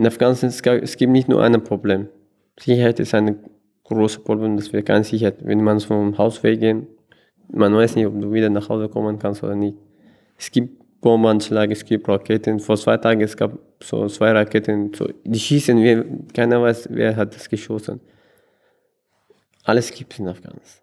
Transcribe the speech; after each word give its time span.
In 0.00 0.06
Afghanistan 0.06 0.80
es 0.82 0.96
gibt 0.96 1.12
nicht 1.12 1.28
nur 1.28 1.42
ein 1.42 1.62
Problem. 1.62 2.08
Sicherheit 2.58 2.98
ist 3.00 3.12
ein 3.12 3.36
großes 3.84 4.24
Problem, 4.24 4.56
dass 4.56 4.72
wir 4.72 4.82
keine 4.82 5.04
Sicherheit. 5.04 5.44
Wenn 5.44 5.62
man 5.62 5.78
vom 5.78 6.16
Haus 6.16 6.42
weggehen, 6.42 6.86
man 7.52 7.74
weiß 7.74 7.96
nicht, 7.96 8.06
ob 8.06 8.18
du 8.18 8.32
wieder 8.32 8.48
nach 8.48 8.70
Hause 8.70 8.88
kommen 8.88 9.18
kannst 9.18 9.42
oder 9.42 9.54
nicht. 9.54 9.76
Es 10.38 10.50
gibt 10.50 11.02
Bombenanschläge, 11.02 11.74
es 11.74 11.84
gibt 11.84 12.08
Raketen. 12.08 12.60
Vor 12.60 12.78
zwei 12.78 12.96
Tagen 12.96 13.20
es 13.20 13.36
gab 13.36 13.58
so 13.82 14.06
zwei 14.06 14.32
Raketen. 14.32 14.94
So, 14.94 15.06
die 15.22 15.38
schießen, 15.38 15.76
wir, 15.76 16.06
keiner 16.32 16.62
weiß, 16.62 16.88
wer 16.92 17.14
hat 17.14 17.34
das 17.34 17.50
geschossen. 17.50 18.00
Alles 19.64 19.92
gibt 19.92 20.14
es 20.14 20.18
in 20.18 20.28
Afghanistan. 20.28 20.82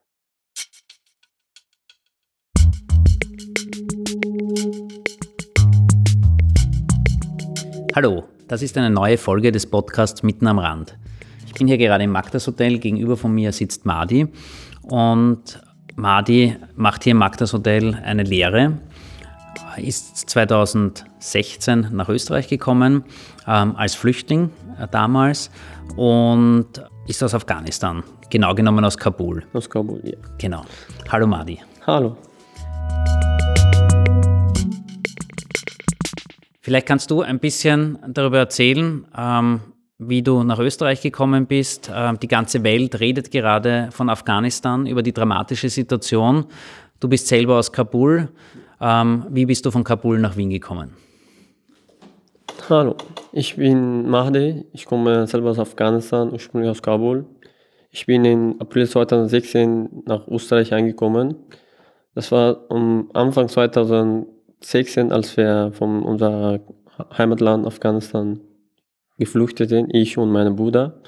Hallo, 7.96 8.26
das 8.48 8.62
ist 8.62 8.78
eine 8.78 8.90
neue 8.90 9.18
Folge 9.18 9.52
des 9.52 9.66
Podcasts 9.66 10.24
Mitten 10.24 10.48
am 10.48 10.60
Rand. 10.60 10.98
Ich 11.46 11.54
bin 11.54 11.68
hier 11.68 11.78
gerade 11.78 12.04
im 12.04 12.12
Magdas 12.12 12.48
Hotel, 12.48 12.80
gegenüber 12.80 13.18
von 13.18 13.34
mir 13.34 13.52
sitzt 13.52 13.86
Madi 13.86 14.28
und 14.84 15.62
Madi 15.96 16.56
macht 16.76 17.04
hier 17.04 17.12
im 17.12 17.18
Magdas 17.18 17.54
Hotel 17.54 17.96
eine 18.04 18.24
Lehre, 18.24 18.80
ist 19.78 20.30
2016 20.30 21.90
nach 21.92 22.10
Österreich 22.10 22.48
gekommen 22.48 23.04
ähm, 23.48 23.76
als 23.76 23.96
Flüchtling 23.96 24.50
äh, 24.80 24.88
damals 24.90 25.52
und 25.96 26.68
ist 27.08 27.24
aus 27.24 27.34
Afghanistan, 27.34 28.04
genau 28.30 28.54
genommen 28.56 28.86
aus 28.86 28.98
Kabul. 28.98 29.44
Aus 29.54 29.70
Kabul, 29.70 30.02
ja. 30.04 30.18
Genau. 30.38 30.64
Hallo 31.10 31.28
Madi. 31.28 31.60
Hallo. 31.86 32.18
Vielleicht 36.68 36.86
kannst 36.86 37.12
du 37.12 37.22
ein 37.22 37.40
bisschen 37.40 37.98
darüber 38.10 38.40
erzählen, 38.40 39.08
ähm, 39.18 39.62
wie 40.00 40.22
du 40.22 40.44
nach 40.44 40.60
Österreich 40.60 41.02
gekommen 41.02 41.46
bist. 41.46 41.90
Ähm, 41.96 42.20
die 42.20 42.28
ganze 42.28 42.62
Welt 42.62 43.00
redet 43.00 43.32
gerade 43.32 43.88
von 43.92 44.10
Afghanistan 44.10 44.86
über 44.86 45.02
die 45.02 45.14
dramatische 45.14 45.70
Situation. 45.70 46.44
Du 47.00 47.08
bist 47.08 47.30
selber 47.30 47.58
aus 47.58 47.72
Kabul. 47.72 48.28
Ähm, 48.82 49.26
wie 49.30 49.46
bist 49.46 49.66
du 49.66 49.72
von 49.72 49.86
Kabul 49.86 50.20
nach 50.20 50.36
Wien 50.36 50.50
gekommen? 50.50 50.92
Hallo, 52.68 52.98
ich 53.32 53.56
bin 53.56 54.10
Mahdi. 54.10 54.66
Ich 54.74 54.86
komme 54.86 55.26
selber 55.26 55.52
aus 55.52 55.60
Afghanistan, 55.60 56.30
ursprünglich 56.34 56.70
aus 56.70 56.82
Kabul. 56.82 57.26
Ich 57.92 58.06
bin 58.06 58.26
im 58.26 58.60
April 58.60 58.90
2016 58.90 60.04
nach 60.06 60.28
Österreich 60.28 60.74
angekommen. 60.74 61.38
Das 62.14 62.30
war 62.34 62.66
am 62.68 63.10
Anfang 63.14 63.48
2016 64.62 65.10
16, 65.10 65.12
als 65.12 65.38
wir 65.38 65.72
von 65.74 66.04
unserem 66.04 66.60
Heimatland 67.18 67.66
Afghanistan 67.66 68.40
geflüchtet 69.18 69.70
sind, 69.70 69.94
ich 69.94 70.18
und 70.18 70.32
mein 70.32 70.56
Bruder. 70.56 71.02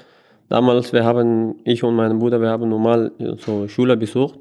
Damals, 0.48 0.92
wir 0.92 1.04
haben, 1.04 1.56
ich 1.64 1.82
und 1.84 1.94
mein 1.94 2.18
Bruder, 2.18 2.40
wir 2.40 2.48
haben 2.48 2.68
normal 2.68 3.12
so 3.38 3.68
Schule 3.68 3.96
besucht 3.96 4.38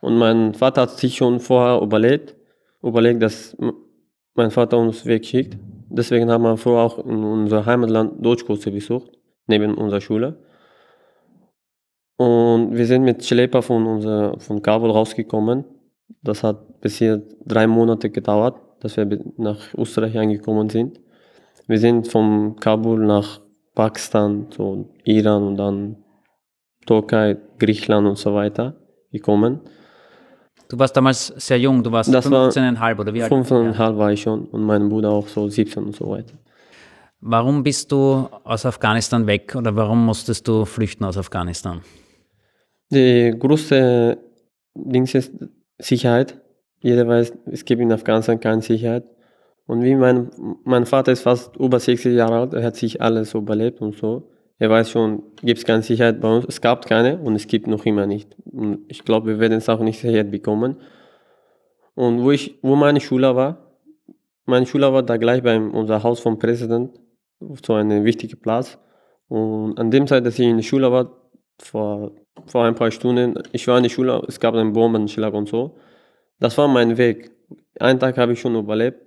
und 0.00 0.16
mein 0.18 0.54
Vater 0.54 0.82
hat 0.82 0.90
sich 0.90 1.16
schon 1.16 1.40
vorher 1.40 1.82
überlegt, 1.82 2.34
überlegt, 2.82 3.22
dass 3.22 3.56
mein 4.34 4.50
Vater 4.50 4.78
uns 4.78 5.04
wegschickt. 5.04 5.58
Deswegen 5.88 6.30
haben 6.30 6.42
wir 6.42 6.56
vorher 6.56 6.84
auch 6.84 7.06
in 7.06 7.22
unser 7.22 7.64
Heimatland 7.64 8.24
Deutschkurse 8.24 8.70
besucht, 8.70 9.12
neben 9.46 9.74
unserer 9.74 10.00
Schule. 10.00 10.38
Und 12.16 12.74
wir 12.74 12.86
sind 12.86 13.04
mit 13.04 13.24
Schlepper 13.24 13.60
von, 13.62 13.86
unser, 13.86 14.38
von 14.40 14.62
Kabul 14.62 14.90
rausgekommen 14.90 15.64
das 16.22 16.42
hat 16.42 16.65
bisher 16.80 17.22
drei 17.44 17.66
Monate 17.66 18.10
gedauert, 18.10 18.56
dass 18.80 18.96
wir 18.96 19.06
nach 19.36 19.74
Österreich 19.74 20.16
angekommen 20.18 20.68
sind. 20.68 21.00
Wir 21.66 21.78
sind 21.78 22.08
von 22.08 22.56
Kabul 22.56 23.04
nach 23.04 23.40
Pakistan, 23.74 24.46
so 24.50 24.88
Iran 25.04 25.42
und 25.42 25.56
dann 25.56 25.96
Türkei, 26.86 27.36
Griechenland 27.58 28.06
und 28.06 28.18
so 28.18 28.34
weiter 28.34 28.76
gekommen. 29.10 29.60
Du 30.68 30.78
warst 30.78 30.96
damals 30.96 31.28
sehr 31.36 31.58
jung, 31.58 31.82
du 31.82 31.92
warst 31.92 32.10
15,5 32.10 32.98
oder 32.98 33.14
wie 33.14 33.22
alt? 33.22 33.32
15,5 33.32 33.78
ja. 33.78 33.96
war 33.96 34.12
ich 34.12 34.22
schon 34.22 34.46
und 34.46 34.62
mein 34.62 34.88
Bruder 34.88 35.10
auch 35.10 35.28
so 35.28 35.48
17 35.48 35.84
und 35.84 35.94
so 35.94 36.08
weiter. 36.10 36.34
Warum 37.20 37.62
bist 37.62 37.92
du 37.92 38.28
aus 38.44 38.66
Afghanistan 38.66 39.26
weg 39.26 39.54
oder 39.56 39.74
warum 39.74 40.04
musstest 40.04 40.46
du 40.48 40.64
flüchten 40.64 41.04
aus 41.04 41.16
Afghanistan? 41.16 41.82
Die 42.90 43.34
größte 43.38 44.18
Ding 44.74 45.04
ist, 45.04 45.32
Sicherheit. 45.78 46.40
Jeder 46.86 47.08
weiß, 47.08 47.32
es 47.46 47.64
gibt 47.64 47.82
in 47.82 47.90
Afghanistan 47.90 48.38
keine 48.38 48.62
Sicherheit. 48.62 49.04
Und 49.66 49.82
wie 49.82 49.96
mein, 49.96 50.30
mein 50.62 50.86
Vater 50.86 51.10
ist 51.10 51.22
fast 51.22 51.56
über 51.56 51.80
60 51.80 52.14
Jahre 52.14 52.36
alt, 52.38 52.54
er 52.54 52.62
hat 52.62 52.76
sich 52.76 53.02
alles 53.02 53.34
überlebt 53.34 53.80
und 53.80 53.96
so. 53.96 54.30
Er 54.60 54.70
weiß 54.70 54.90
schon, 54.90 55.24
gibt 55.42 55.58
es 55.58 55.64
keine 55.64 55.82
Sicherheit 55.82 56.20
bei 56.20 56.28
uns. 56.36 56.44
Es 56.48 56.60
gab 56.60 56.86
keine 56.86 57.18
und 57.18 57.34
es 57.34 57.48
gibt 57.48 57.66
noch 57.66 57.84
immer 57.84 58.06
nicht. 58.06 58.36
Und 58.44 58.84
ich 58.86 59.04
glaube, 59.04 59.26
wir 59.26 59.40
werden 59.40 59.58
es 59.58 59.68
auch 59.68 59.80
nicht 59.80 59.98
Sicherheit 59.98 60.30
bekommen. 60.30 60.76
Und 61.94 62.22
wo 62.22 62.30
ich, 62.30 62.58
wo 62.62 62.76
meine 62.76 63.00
Schule 63.00 63.34
war, 63.34 63.72
meine 64.44 64.66
Schule 64.66 64.92
war 64.92 65.02
da 65.02 65.16
gleich 65.16 65.42
bei 65.42 65.58
unser 65.58 66.04
Haus 66.04 66.20
vom 66.20 66.38
Präsident, 66.38 66.92
so 67.66 67.74
ein 67.74 68.04
wichtiger 68.04 68.36
Platz. 68.36 68.78
Und 69.26 69.76
an 69.76 69.90
dem 69.90 70.06
Zeit, 70.06 70.24
dass 70.24 70.38
ich 70.38 70.46
in 70.46 70.58
der 70.58 70.62
Schule 70.62 70.92
war, 70.92 71.10
vor 71.58 72.12
vor 72.46 72.64
ein 72.64 72.74
paar 72.74 72.90
Stunden, 72.90 73.34
ich 73.52 73.66
war 73.66 73.76
in 73.78 73.82
der 73.82 73.90
Schule, 73.90 74.22
es 74.28 74.38
gab 74.38 74.54
einen 74.54 74.72
Bombenschlag 74.72 75.34
und 75.34 75.48
so. 75.48 75.76
Das 76.38 76.56
war 76.58 76.68
mein 76.68 76.96
Weg. 76.98 77.30
Einen 77.78 77.98
Tag 77.98 78.16
habe 78.18 78.32
ich 78.32 78.40
schon 78.40 78.54
überlebt. 78.54 79.00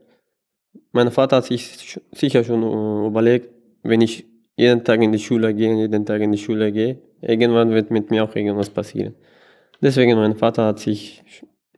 Mein 0.91 1.11
Vater 1.11 1.37
hat 1.37 1.45
sich 1.45 1.99
sicher 2.11 2.43
schon 2.43 2.63
äh, 2.63 3.07
überlegt, 3.07 3.49
wenn 3.83 4.01
ich 4.01 4.25
jeden 4.55 4.83
Tag 4.83 5.01
in 5.01 5.11
die 5.11 5.19
Schule 5.19 5.53
gehe, 5.53 5.73
jeden 5.75 6.05
Tag 6.05 6.21
in 6.21 6.31
die 6.31 6.37
Schule 6.37 6.71
gehe, 6.71 6.99
irgendwann 7.21 7.71
wird 7.71 7.91
mit 7.91 8.11
mir 8.11 8.23
auch 8.23 8.35
irgendwas 8.35 8.69
passieren. 8.69 9.15
Deswegen 9.81 10.17
mein 10.17 10.35
Vater 10.35 10.65
hat 10.65 10.79
sich, 10.79 11.23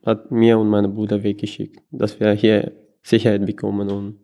hat 0.04 0.30
mir 0.30 0.58
und 0.58 0.68
meinem 0.68 0.94
Bruder 0.94 1.22
weggeschickt, 1.22 1.80
dass 1.90 2.18
wir 2.18 2.32
hier 2.32 2.72
Sicherheit 3.02 3.46
bekommen 3.46 3.88
und 3.90 4.18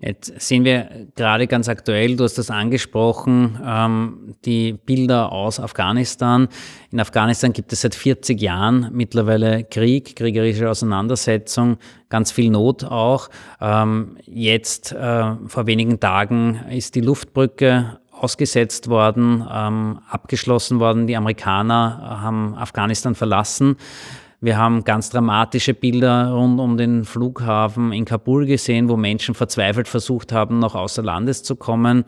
Jetzt 0.00 0.40
sehen 0.40 0.64
wir 0.64 1.08
gerade 1.16 1.46
ganz 1.46 1.68
aktuell, 1.68 2.16
du 2.16 2.24
hast 2.24 2.38
das 2.38 2.50
angesprochen, 2.50 3.58
ähm, 3.64 4.34
die 4.44 4.72
Bilder 4.72 5.32
aus 5.32 5.58
Afghanistan. 5.58 6.48
In 6.90 7.00
Afghanistan 7.00 7.52
gibt 7.52 7.72
es 7.72 7.80
seit 7.80 7.94
40 7.94 8.40
Jahren 8.40 8.90
mittlerweile 8.92 9.64
Krieg, 9.64 10.16
kriegerische 10.16 10.70
Auseinandersetzung, 10.70 11.78
ganz 12.08 12.30
viel 12.30 12.50
Not 12.50 12.84
auch. 12.84 13.28
Ähm, 13.60 14.16
jetzt, 14.26 14.92
äh, 14.92 15.34
vor 15.46 15.66
wenigen 15.66 15.98
Tagen, 15.98 16.60
ist 16.70 16.94
die 16.94 17.00
Luftbrücke 17.00 17.98
ausgesetzt 18.12 18.88
worden, 18.88 19.46
ähm, 19.50 20.00
abgeschlossen 20.08 20.78
worden. 20.78 21.06
Die 21.06 21.16
Amerikaner 21.16 22.20
haben 22.22 22.54
Afghanistan 22.54 23.14
verlassen. 23.14 23.76
Wir 24.40 24.56
haben 24.56 24.84
ganz 24.84 25.10
dramatische 25.10 25.74
Bilder 25.74 26.30
rund 26.30 26.60
um 26.60 26.78
den 26.78 27.04
Flughafen 27.04 27.92
in 27.92 28.06
Kabul 28.06 28.46
gesehen, 28.46 28.88
wo 28.88 28.96
Menschen 28.96 29.34
verzweifelt 29.34 29.86
versucht 29.86 30.32
haben, 30.32 30.58
noch 30.58 30.74
außer 30.74 31.02
Landes 31.02 31.42
zu 31.42 31.56
kommen. 31.56 32.04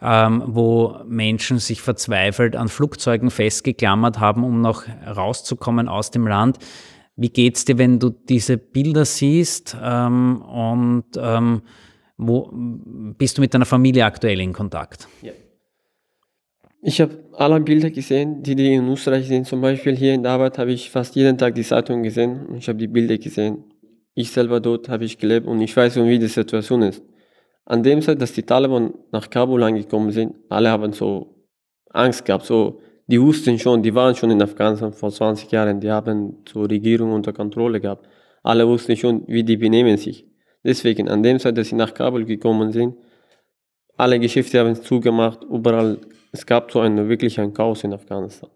Ähm, 0.00 0.44
wo 0.46 1.00
Menschen 1.08 1.58
sich 1.58 1.82
verzweifelt 1.82 2.54
an 2.54 2.68
Flugzeugen 2.68 3.32
festgeklammert 3.32 4.20
haben, 4.20 4.44
um 4.44 4.60
noch 4.60 4.84
rauszukommen 5.04 5.88
aus 5.88 6.12
dem 6.12 6.24
Land. 6.24 6.58
Wie 7.16 7.30
geht's 7.30 7.64
dir, 7.64 7.78
wenn 7.78 7.98
du 7.98 8.10
diese 8.10 8.58
Bilder 8.58 9.04
siehst? 9.04 9.76
Ähm, 9.82 10.40
und 10.42 11.06
ähm, 11.16 11.62
wo 12.16 12.48
bist 12.52 13.38
du 13.38 13.40
mit 13.40 13.52
deiner 13.54 13.64
Familie 13.64 14.04
aktuell 14.04 14.40
in 14.40 14.52
Kontakt? 14.52 15.08
Ja. 15.20 15.32
Ich 16.80 17.00
habe 17.00 17.18
alle 17.32 17.60
Bilder 17.60 17.90
gesehen, 17.90 18.42
die, 18.42 18.54
die 18.54 18.74
in 18.74 18.88
Österreich 18.88 19.26
sind. 19.26 19.46
Zum 19.46 19.60
Beispiel 19.60 19.96
hier 19.96 20.14
in 20.14 20.22
der 20.22 20.32
Arbeit 20.32 20.58
habe 20.58 20.72
ich 20.72 20.90
fast 20.90 21.16
jeden 21.16 21.36
Tag 21.36 21.54
die 21.54 21.62
Zeitung 21.62 22.02
gesehen 22.02 22.46
und 22.46 22.56
ich 22.56 22.68
habe 22.68 22.78
die 22.78 22.86
Bilder 22.86 23.18
gesehen. 23.18 23.64
Ich 24.14 24.30
selber 24.30 24.60
dort 24.60 24.88
habe 24.88 25.04
ich 25.04 25.18
gelebt 25.18 25.46
und 25.46 25.60
ich 25.60 25.76
weiß, 25.76 25.96
wie 25.96 26.18
die 26.18 26.26
Situation 26.26 26.82
ist. 26.82 27.02
An 27.64 27.82
dem 27.82 28.00
Zeit, 28.00 28.22
dass 28.22 28.32
die 28.32 28.42
Taliban 28.42 28.94
nach 29.12 29.28
Kabul 29.28 29.62
angekommen 29.62 30.12
sind, 30.12 30.34
alle 30.48 30.70
haben 30.70 30.92
so 30.92 31.34
Angst 31.90 32.24
gehabt. 32.24 32.46
So, 32.46 32.80
die 33.08 33.20
wussten 33.20 33.58
schon, 33.58 33.82
die 33.82 33.94
waren 33.94 34.14
schon 34.14 34.30
in 34.30 34.40
Afghanistan 34.40 34.92
vor 34.92 35.10
20 35.10 35.50
Jahren, 35.50 35.80
die 35.80 35.90
haben 35.90 36.44
so 36.48 36.62
Regierung 36.62 37.12
unter 37.12 37.32
Kontrolle 37.32 37.80
gehabt. 37.80 38.06
Alle 38.42 38.66
wussten 38.66 38.96
schon, 38.96 39.24
wie 39.26 39.42
die 39.42 39.56
benehmen 39.56 39.96
sich. 39.96 40.26
Deswegen, 40.64 41.08
an 41.08 41.22
dem 41.22 41.38
Zeit, 41.38 41.58
dass 41.58 41.68
sie 41.68 41.76
nach 41.76 41.92
Kabul 41.92 42.24
gekommen 42.24 42.72
sind, 42.72 42.94
alle 43.96 44.20
Geschäfte 44.20 44.60
haben 44.60 44.76
zugemacht, 44.76 45.44
überall 45.44 45.98
es 46.32 46.46
gab 46.46 46.70
so 46.70 46.80
eine, 46.80 47.08
wirklich 47.08 47.38
ein 47.40 47.52
Chaos 47.52 47.84
in 47.84 47.92
Afghanistan. 47.92 48.50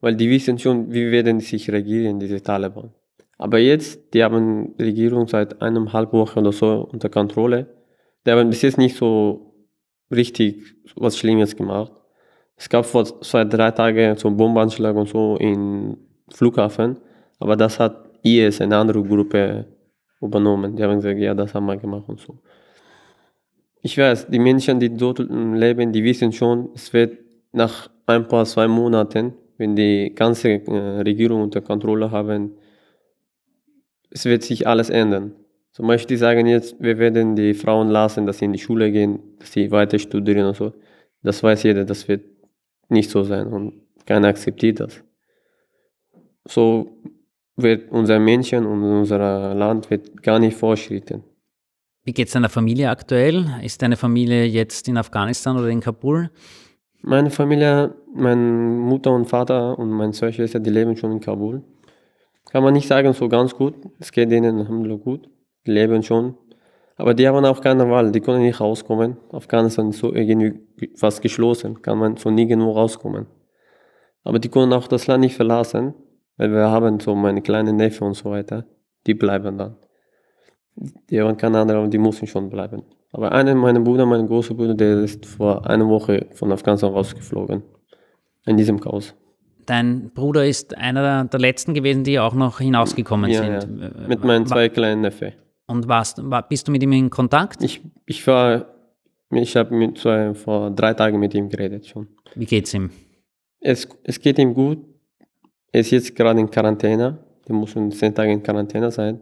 Weil 0.00 0.14
die 0.16 0.30
wissen 0.30 0.58
schon, 0.58 0.92
wie 0.92 1.10
werden 1.10 1.40
sich 1.40 1.70
regieren, 1.70 2.18
diese 2.18 2.42
Taliban. 2.42 2.92
Aber 3.38 3.58
jetzt, 3.58 4.14
die 4.14 4.22
haben 4.22 4.76
die 4.78 4.84
Regierung 4.84 5.26
seit 5.26 5.60
eineinhalb 5.60 6.12
Wochen 6.12 6.38
oder 6.40 6.52
so 6.52 6.88
unter 6.90 7.08
Kontrolle. 7.08 7.66
Die 8.24 8.30
haben 8.30 8.48
bis 8.48 8.62
jetzt 8.62 8.78
nicht 8.78 8.96
so 8.96 9.54
richtig 10.10 10.74
was 10.96 11.18
Schlimmes 11.18 11.56
gemacht. 11.56 11.92
Es 12.56 12.68
gab 12.68 12.86
vor 12.86 13.04
zwei, 13.04 13.44
drei 13.44 13.70
Tagen 13.70 14.16
so 14.16 14.28
einen 14.28 14.36
Bombenanschlag 14.36 14.96
und 14.96 15.08
so 15.08 15.36
im 15.36 15.98
Flughafen, 16.32 16.98
aber 17.38 17.54
das 17.54 17.78
hat 17.78 18.10
IS, 18.22 18.60
eine 18.62 18.78
andere 18.78 19.02
Gruppe, 19.02 19.66
übernommen. 20.20 20.76
Die 20.76 20.82
haben 20.82 20.96
gesagt, 20.96 21.18
ja, 21.18 21.34
das 21.34 21.54
haben 21.54 21.66
wir 21.66 21.76
gemacht 21.76 22.08
und 22.08 22.20
so. 22.20 22.38
Ich 23.86 23.96
weiß, 23.96 24.26
die 24.26 24.40
Menschen, 24.40 24.80
die 24.80 24.92
dort 24.92 25.20
leben, 25.20 25.92
die 25.92 26.02
wissen 26.02 26.32
schon, 26.32 26.70
es 26.74 26.92
wird 26.92 27.18
nach 27.52 27.88
ein 28.06 28.26
paar, 28.26 28.44
zwei 28.44 28.66
Monaten, 28.66 29.34
wenn 29.58 29.76
die 29.76 30.12
ganze 30.12 30.48
äh, 30.48 31.00
Regierung 31.02 31.42
unter 31.42 31.60
Kontrolle 31.60 32.10
haben, 32.10 32.56
es 34.10 34.24
wird 34.24 34.42
sich 34.42 34.66
alles 34.66 34.90
ändern. 34.90 35.32
Zum 35.70 35.86
Beispiel, 35.86 36.16
sagen 36.16 36.46
jetzt, 36.48 36.74
wir 36.80 36.98
werden 36.98 37.36
die 37.36 37.54
Frauen 37.54 37.88
lassen, 37.88 38.26
dass 38.26 38.38
sie 38.38 38.46
in 38.46 38.54
die 38.54 38.58
Schule 38.58 38.90
gehen, 38.90 39.20
dass 39.38 39.52
sie 39.52 39.70
weiter 39.70 40.00
studieren 40.00 40.46
und 40.46 40.56
so. 40.56 40.72
Das 41.22 41.42
weiß 41.44 41.62
jeder, 41.62 41.84
das 41.84 42.08
wird 42.08 42.24
nicht 42.88 43.10
so 43.10 43.22
sein 43.22 43.46
und 43.46 43.82
keiner 44.04 44.28
akzeptiert 44.28 44.80
das. 44.80 45.04
So 46.44 46.98
wird 47.56 47.92
unser 47.92 48.18
Menschen 48.18 48.66
und 48.66 48.82
unser 48.82 49.54
Land 49.54 49.90
wird 49.90 50.22
gar 50.24 50.40
nicht 50.40 50.56
fortschritten. 50.56 51.22
Wie 52.06 52.12
geht 52.12 52.28
es 52.28 52.34
deiner 52.34 52.48
Familie 52.48 52.88
aktuell? 52.88 53.46
Ist 53.64 53.82
deine 53.82 53.96
Familie 53.96 54.44
jetzt 54.44 54.86
in 54.86 54.96
Afghanistan 54.96 55.58
oder 55.58 55.66
in 55.66 55.80
Kabul? 55.80 56.30
Meine 57.02 57.30
Familie, 57.30 57.96
meine 58.14 58.40
Mutter 58.40 59.12
und 59.12 59.24
Vater 59.24 59.76
und 59.76 59.90
meine 59.90 60.12
zwei 60.12 60.30
die 60.30 60.70
leben 60.70 60.96
schon 60.96 61.10
in 61.10 61.18
Kabul. 61.18 61.64
Kann 62.52 62.62
man 62.62 62.74
nicht 62.74 62.86
sagen, 62.86 63.12
so 63.12 63.28
ganz 63.28 63.56
gut. 63.56 63.74
Es 63.98 64.12
geht 64.12 64.30
denen 64.30 65.00
gut. 65.02 65.28
Die 65.66 65.72
leben 65.72 66.00
schon. 66.04 66.36
Aber 66.94 67.12
die 67.12 67.26
haben 67.26 67.44
auch 67.44 67.60
keine 67.60 67.90
Wahl. 67.90 68.12
Die 68.12 68.20
können 68.20 68.42
nicht 68.42 68.60
rauskommen. 68.60 69.16
Afghanistan 69.32 69.88
ist 69.88 69.98
so 69.98 70.14
irgendwie 70.14 70.60
fast 70.94 71.22
geschlossen. 71.22 71.82
Kann 71.82 71.98
man 71.98 72.16
so 72.16 72.30
nirgendwo 72.30 72.70
rauskommen. 72.70 73.26
Aber 74.22 74.38
die 74.38 74.48
können 74.48 74.72
auch 74.72 74.86
das 74.86 75.08
Land 75.08 75.22
nicht 75.22 75.34
verlassen. 75.34 75.92
Weil 76.36 76.52
wir 76.52 76.70
haben 76.70 77.00
so 77.00 77.16
meine 77.16 77.42
kleinen 77.42 77.74
Neffe 77.74 78.04
und 78.04 78.14
so 78.14 78.30
weiter. 78.30 78.64
Die 79.08 79.14
bleiben 79.14 79.58
dann. 79.58 79.76
Die 81.10 81.20
haben 81.20 81.36
keine 81.36 81.60
andere, 81.60 81.78
aber 81.78 81.88
die 81.88 81.98
müssen 81.98 82.26
schon 82.26 82.50
bleiben. 82.50 82.82
Aber 83.12 83.32
einer 83.32 83.54
meiner 83.54 83.80
Brüder, 83.80 84.04
mein 84.04 84.26
großer 84.26 84.54
Bruder, 84.54 84.74
der 84.74 85.00
ist 85.00 85.24
vor 85.24 85.66
einer 85.68 85.88
Woche 85.88 86.26
von 86.34 86.52
Afghanistan 86.52 86.92
rausgeflogen. 86.92 87.62
In 88.44 88.56
diesem 88.56 88.78
Chaos. 88.78 89.14
Dein 89.64 90.10
Bruder 90.14 90.46
ist 90.46 90.76
einer 90.76 91.24
der 91.24 91.40
letzten 91.40 91.74
gewesen, 91.74 92.04
die 92.04 92.20
auch 92.20 92.34
noch 92.34 92.60
hinausgekommen 92.60 93.30
ja, 93.30 93.60
sind. 93.60 93.80
Ja. 93.80 94.06
Mit 94.06 94.22
meinen 94.22 94.46
zwei 94.46 94.68
kleinen 94.68 95.00
Neffen. 95.00 95.32
Und 95.66 95.88
warst, 95.88 96.18
war, 96.30 96.48
bist 96.48 96.68
du 96.68 96.72
mit 96.72 96.82
ihm 96.82 96.92
in 96.92 97.10
Kontakt? 97.10 97.62
Ich, 97.64 97.82
ich 98.04 98.24
war, 98.26 98.66
ich 99.32 99.56
habe 99.56 100.34
vor 100.34 100.70
drei 100.70 100.94
Tagen 100.94 101.18
mit 101.18 101.34
ihm 101.34 101.48
geredet 101.48 101.86
schon. 101.86 102.06
Wie 102.36 102.46
geht's 102.46 102.72
ihm? 102.74 102.90
Es, 103.60 103.88
es 104.04 104.20
geht 104.20 104.38
ihm 104.38 104.54
gut. 104.54 104.78
Er 105.72 105.80
ist 105.80 105.90
jetzt 105.90 106.14
gerade 106.14 106.38
in 106.38 106.48
Quarantäne. 106.48 107.18
Er 107.48 107.54
muss 107.54 107.72
zehn 107.72 108.14
Tage 108.14 108.30
in 108.30 108.42
Quarantäne 108.42 108.90
sein. 108.92 109.20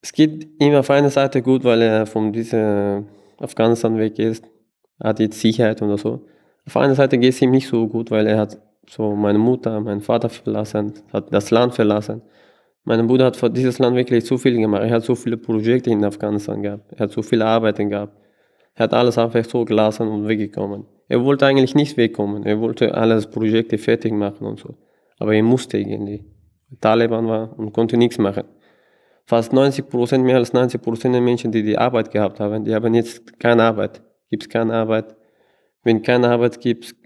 Es 0.00 0.12
geht 0.12 0.48
ihm 0.60 0.74
auf 0.74 0.90
einer 0.90 1.10
Seite 1.10 1.42
gut, 1.42 1.64
weil 1.64 1.82
er 1.82 2.06
von 2.06 2.32
diesem 2.32 3.06
Afghanistan 3.38 3.98
weg 3.98 4.18
ist. 4.18 4.44
Hat 5.02 5.20
jetzt 5.20 5.40
Sicherheit 5.40 5.82
oder 5.82 5.98
so. 5.98 6.26
Auf 6.66 6.76
einer 6.76 6.94
Seite 6.94 7.18
geht 7.18 7.32
es 7.34 7.42
ihm 7.42 7.50
nicht 7.50 7.68
so 7.68 7.86
gut, 7.88 8.10
weil 8.10 8.26
er 8.26 8.38
hat 8.38 8.60
so 8.88 9.14
meine 9.14 9.38
Mutter, 9.38 9.80
meinen 9.80 10.00
Vater 10.00 10.28
verlassen, 10.28 10.92
hat 11.12 11.32
das 11.32 11.50
Land 11.50 11.74
verlassen. 11.74 12.22
Mein 12.84 13.06
Bruder 13.06 13.26
hat 13.26 13.36
für 13.36 13.50
dieses 13.50 13.78
Land 13.78 13.96
wirklich 13.96 14.24
so 14.24 14.38
viel 14.38 14.56
gemacht. 14.56 14.82
Er 14.82 14.90
hat 14.90 15.04
so 15.04 15.14
viele 15.14 15.36
Projekte 15.36 15.90
in 15.90 16.04
Afghanistan 16.04 16.62
gehabt. 16.62 16.92
Er 16.92 17.00
hat 17.00 17.12
so 17.12 17.22
viele 17.22 17.44
Arbeiten 17.44 17.90
gehabt. 17.90 18.16
Er 18.74 18.84
hat 18.84 18.94
alles 18.94 19.18
einfach 19.18 19.44
so 19.44 19.64
gelassen 19.64 20.08
und 20.08 20.26
weggekommen. 20.26 20.86
Er 21.08 21.22
wollte 21.24 21.46
eigentlich 21.46 21.74
nicht 21.74 21.96
wegkommen. 21.96 22.44
Er 22.44 22.60
wollte 22.60 22.94
alles 22.94 23.28
Projekte 23.28 23.76
fertig 23.76 24.12
machen 24.12 24.46
und 24.46 24.60
so. 24.60 24.74
Aber 25.18 25.34
er 25.34 25.42
musste 25.42 25.76
irgendwie. 25.76 26.24
Taliban 26.80 27.26
war 27.26 27.58
und 27.58 27.72
konnte 27.72 27.96
nichts 27.96 28.18
machen. 28.18 28.44
Fast 29.28 29.52
90 29.52 29.90
Prozent, 29.90 30.24
mehr 30.24 30.36
als 30.38 30.54
90 30.54 30.80
Prozent 30.80 31.14
der 31.14 31.20
Menschen, 31.20 31.52
die 31.52 31.62
die 31.62 31.76
Arbeit 31.76 32.10
gehabt 32.10 32.40
haben, 32.40 32.64
die 32.64 32.74
haben 32.74 32.94
jetzt 32.94 33.38
keine 33.38 33.64
Arbeit. 33.64 34.00
Gibt 34.30 34.44
es 34.44 34.48
keine 34.48 34.72
Arbeit. 34.72 35.16
Wenn 35.84 36.00
keine 36.00 36.30
Arbeit 36.30 36.58
gibt, 36.62 36.96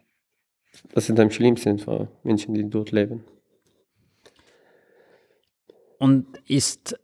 das 0.94 1.10
ist 1.10 1.18
am 1.18 1.32
schlimmsten 1.32 1.80
für 1.80 2.06
Menschen, 2.22 2.54
die 2.54 2.70
dort 2.70 2.92
leben. 2.92 3.24
Und 5.98 6.26
ist 6.46 6.96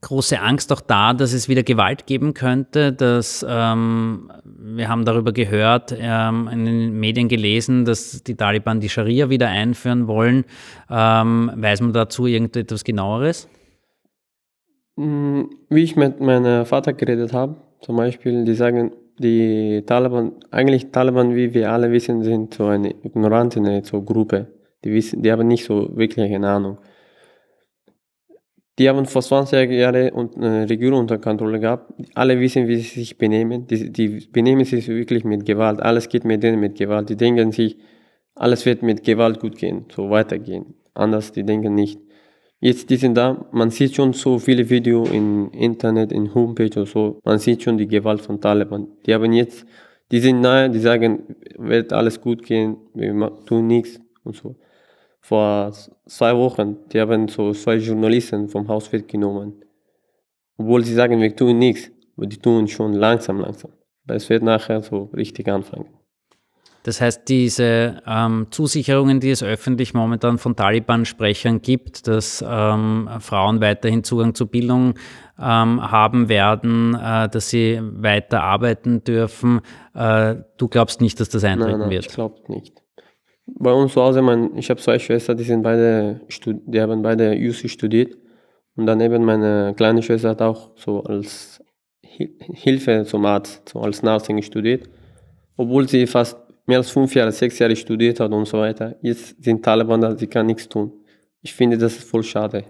große 0.00 0.38
Angst 0.40 0.72
auch 0.72 0.80
da, 0.80 1.12
dass 1.12 1.32
es 1.32 1.48
wieder 1.48 1.64
Gewalt 1.64 2.06
geben 2.06 2.32
könnte. 2.32 2.92
Dass, 2.92 3.44
ähm, 3.48 4.30
wir 4.44 4.88
haben 4.88 5.04
darüber 5.04 5.32
gehört, 5.32 5.92
ähm, 5.98 6.46
in 6.46 6.64
den 6.64 7.00
Medien 7.00 7.26
gelesen, 7.26 7.84
dass 7.84 8.22
die 8.22 8.36
Taliban 8.36 8.78
die 8.78 8.88
Scharia 8.88 9.28
wieder 9.28 9.48
einführen 9.48 10.06
wollen. 10.06 10.44
Ähm, 10.88 11.50
weiß 11.52 11.80
man 11.80 11.92
dazu 11.92 12.28
irgendetwas 12.28 12.84
genaueres? 12.84 13.48
Mm, 14.96 15.44
wie 15.70 15.82
ich 15.82 15.96
mit 15.96 16.20
meinem 16.20 16.66
Vater 16.66 16.92
geredet 16.92 17.32
habe, 17.32 17.56
zum 17.80 17.96
Beispiel, 17.96 18.44
die 18.44 18.54
sagen, 18.54 18.92
die 19.18 19.82
Taliban, 19.86 20.32
eigentlich 20.50 20.90
Taliban, 20.90 21.34
wie 21.34 21.54
wir 21.54 21.70
alle 21.70 21.90
wissen, 21.90 22.22
sind 22.22 22.54
so 22.54 22.66
eine 22.66 22.90
ignorante 23.02 23.82
so 23.84 24.02
Gruppe. 24.02 24.48
Die, 24.84 24.92
wissen, 24.92 25.22
die 25.22 25.30
haben 25.30 25.46
nicht 25.46 25.64
so 25.64 25.96
wirklich 25.96 26.32
eine 26.32 26.48
Ahnung. 26.48 26.78
Die 28.78 28.88
haben 28.88 29.04
vor 29.06 29.22
20 29.22 29.70
Jahren 29.70 30.10
eine 30.36 30.68
Regierung 30.68 31.00
unter 31.00 31.18
Kontrolle 31.18 31.60
gehabt. 31.60 31.92
Alle 32.14 32.40
wissen, 32.40 32.66
wie 32.68 32.76
sie 32.76 33.00
sich 33.00 33.18
benehmen. 33.18 33.66
Die, 33.66 33.92
die 33.92 34.26
benehmen 34.32 34.64
sich 34.64 34.88
wirklich 34.88 35.24
mit 35.24 35.44
Gewalt. 35.44 35.80
Alles 35.80 36.08
geht 36.08 36.24
mit 36.24 36.42
denen 36.42 36.58
mit 36.58 36.76
Gewalt. 36.76 37.08
Die 37.10 37.16
denken 37.16 37.52
sich, 37.52 37.76
alles 38.34 38.64
wird 38.64 38.82
mit 38.82 39.04
Gewalt 39.04 39.40
gut 39.40 39.56
gehen, 39.56 39.84
so 39.94 40.10
weitergehen. 40.10 40.74
Anders, 40.94 41.32
die 41.32 41.44
denken 41.44 41.74
nicht. 41.74 42.00
Jetzt, 42.64 42.90
die 42.90 42.96
sind 42.96 43.16
da, 43.16 43.44
man 43.50 43.70
sieht 43.70 43.96
schon 43.96 44.12
so 44.12 44.38
viele 44.38 44.70
Videos 44.70 45.10
im 45.10 45.50
Internet, 45.50 46.12
in 46.12 46.32
Homepage 46.32 46.70
oder 46.76 46.86
so, 46.86 47.18
man 47.24 47.40
sieht 47.40 47.60
schon 47.64 47.76
die 47.76 47.88
Gewalt 47.88 48.20
von 48.20 48.40
Taliban. 48.40 48.86
Die 49.04 49.12
haben 49.12 49.32
jetzt, 49.32 49.66
die 50.12 50.20
sind 50.20 50.40
nahe, 50.40 50.70
die 50.70 50.78
sagen, 50.78 51.34
wird 51.58 51.92
alles 51.92 52.20
gut 52.20 52.44
gehen, 52.44 52.76
wir 52.94 53.12
tun 53.46 53.66
nichts 53.66 54.00
und 54.22 54.36
so. 54.36 54.54
Vor 55.20 55.72
zwei 56.06 56.36
Wochen, 56.36 56.76
die 56.92 57.00
haben 57.00 57.26
so 57.26 57.50
zwei 57.52 57.78
Journalisten 57.78 58.48
vom 58.48 58.68
Haus 58.68 58.88
genommen. 59.08 59.64
Obwohl 60.56 60.84
sie 60.84 60.94
sagen, 60.94 61.20
wir 61.20 61.34
tun 61.34 61.58
nichts, 61.58 61.90
aber 62.16 62.26
die 62.26 62.38
tun 62.38 62.68
schon 62.68 62.92
langsam, 62.92 63.40
langsam. 63.40 63.72
Aber 64.04 64.14
es 64.14 64.30
wird 64.30 64.44
nachher 64.44 64.82
so 64.82 65.10
richtig 65.14 65.48
anfangen. 65.48 65.88
Das 66.84 67.00
heißt, 67.00 67.28
diese 67.28 68.02
ähm, 68.06 68.48
Zusicherungen, 68.50 69.20
die 69.20 69.30
es 69.30 69.42
öffentlich 69.42 69.94
momentan 69.94 70.38
von 70.38 70.56
Taliban-Sprechern 70.56 71.62
gibt, 71.62 72.08
dass 72.08 72.44
ähm, 72.46 73.08
Frauen 73.20 73.60
weiterhin 73.60 74.02
Zugang 74.02 74.34
zu 74.34 74.48
Bildung 74.48 74.94
ähm, 75.38 75.80
haben 75.80 76.28
werden, 76.28 76.94
äh, 76.94 77.28
dass 77.28 77.50
sie 77.50 77.80
weiter 77.80 78.42
arbeiten 78.42 79.04
dürfen, 79.04 79.60
äh, 79.94 80.36
du 80.56 80.68
glaubst 80.68 81.00
nicht, 81.00 81.20
dass 81.20 81.28
das 81.28 81.44
eintreten 81.44 81.72
nein, 81.72 81.80
nein, 81.80 81.90
wird? 81.90 82.06
Ich 82.06 82.14
glaube 82.14 82.40
nicht. 82.48 82.82
Bei 83.46 83.72
uns 83.72 83.92
zu 83.92 84.02
Hause, 84.02 84.22
mein, 84.22 84.56
ich 84.56 84.70
habe 84.70 84.80
zwei 84.80 84.98
Schwestern, 84.98 85.36
die 85.36 85.44
sind 85.44 85.62
beide, 85.62 86.20
die 86.46 86.80
haben 86.80 87.02
beide 87.02 87.32
UC 87.32 87.68
studiert. 87.68 88.16
Und 88.76 88.86
daneben 88.86 89.24
meine 89.24 89.74
kleine 89.76 90.02
Schwester 90.02 90.30
hat 90.30 90.42
auch 90.42 90.70
so 90.76 91.02
als 91.02 91.62
Hilfe 92.00 93.04
zum 93.04 93.24
Arzt, 93.26 93.68
so 93.68 93.80
als 93.80 94.02
Nursing 94.02 94.42
studiert. 94.42 94.88
Obwohl 95.56 95.88
sie 95.88 96.06
fast 96.06 96.38
mehr 96.66 96.78
als 96.78 96.90
fünf 96.90 97.14
Jahre, 97.14 97.32
sechs 97.32 97.58
Jahre 97.58 97.76
studiert 97.76 98.20
hat 98.20 98.32
und 98.32 98.46
so 98.46 98.58
weiter. 98.58 98.96
Jetzt 99.02 99.42
sind 99.42 99.64
Taliban 99.64 100.00
da, 100.00 100.16
sie 100.16 100.26
kann 100.26 100.46
nichts 100.46 100.68
tun. 100.68 100.92
Ich 101.40 101.52
finde, 101.52 101.76
das 101.76 101.96
ist 101.96 102.08
voll 102.08 102.22
schade. 102.22 102.64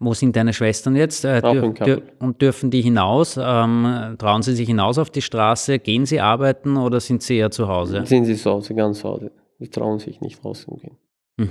Wo 0.00 0.14
sind 0.14 0.36
deine 0.36 0.52
Schwestern 0.52 0.94
jetzt? 0.94 1.24
Äh, 1.24 1.40
Auch 1.42 1.54
in 1.54 1.74
Kabul. 1.74 2.02
Und 2.20 2.40
dürfen 2.40 2.70
die 2.70 2.80
hinaus? 2.80 3.36
Ähm, 3.36 4.14
trauen 4.16 4.42
sie 4.42 4.54
sich 4.54 4.68
hinaus 4.68 4.96
auf 4.96 5.10
die 5.10 5.22
Straße? 5.22 5.80
Gehen 5.80 6.06
sie 6.06 6.20
arbeiten 6.20 6.76
oder 6.76 7.00
sind 7.00 7.22
sie 7.22 7.36
eher 7.36 7.50
zu 7.50 7.66
Hause? 7.66 8.06
Sind 8.06 8.24
sie 8.24 8.36
zu 8.36 8.50
Hause, 8.50 8.74
ganz 8.74 9.00
zu 9.00 9.08
Hause. 9.08 9.32
Sie 9.58 9.68
trauen 9.68 9.98
sich 9.98 10.20
nicht 10.20 10.44
rauszugehen. 10.44 10.96
Mhm. 11.36 11.50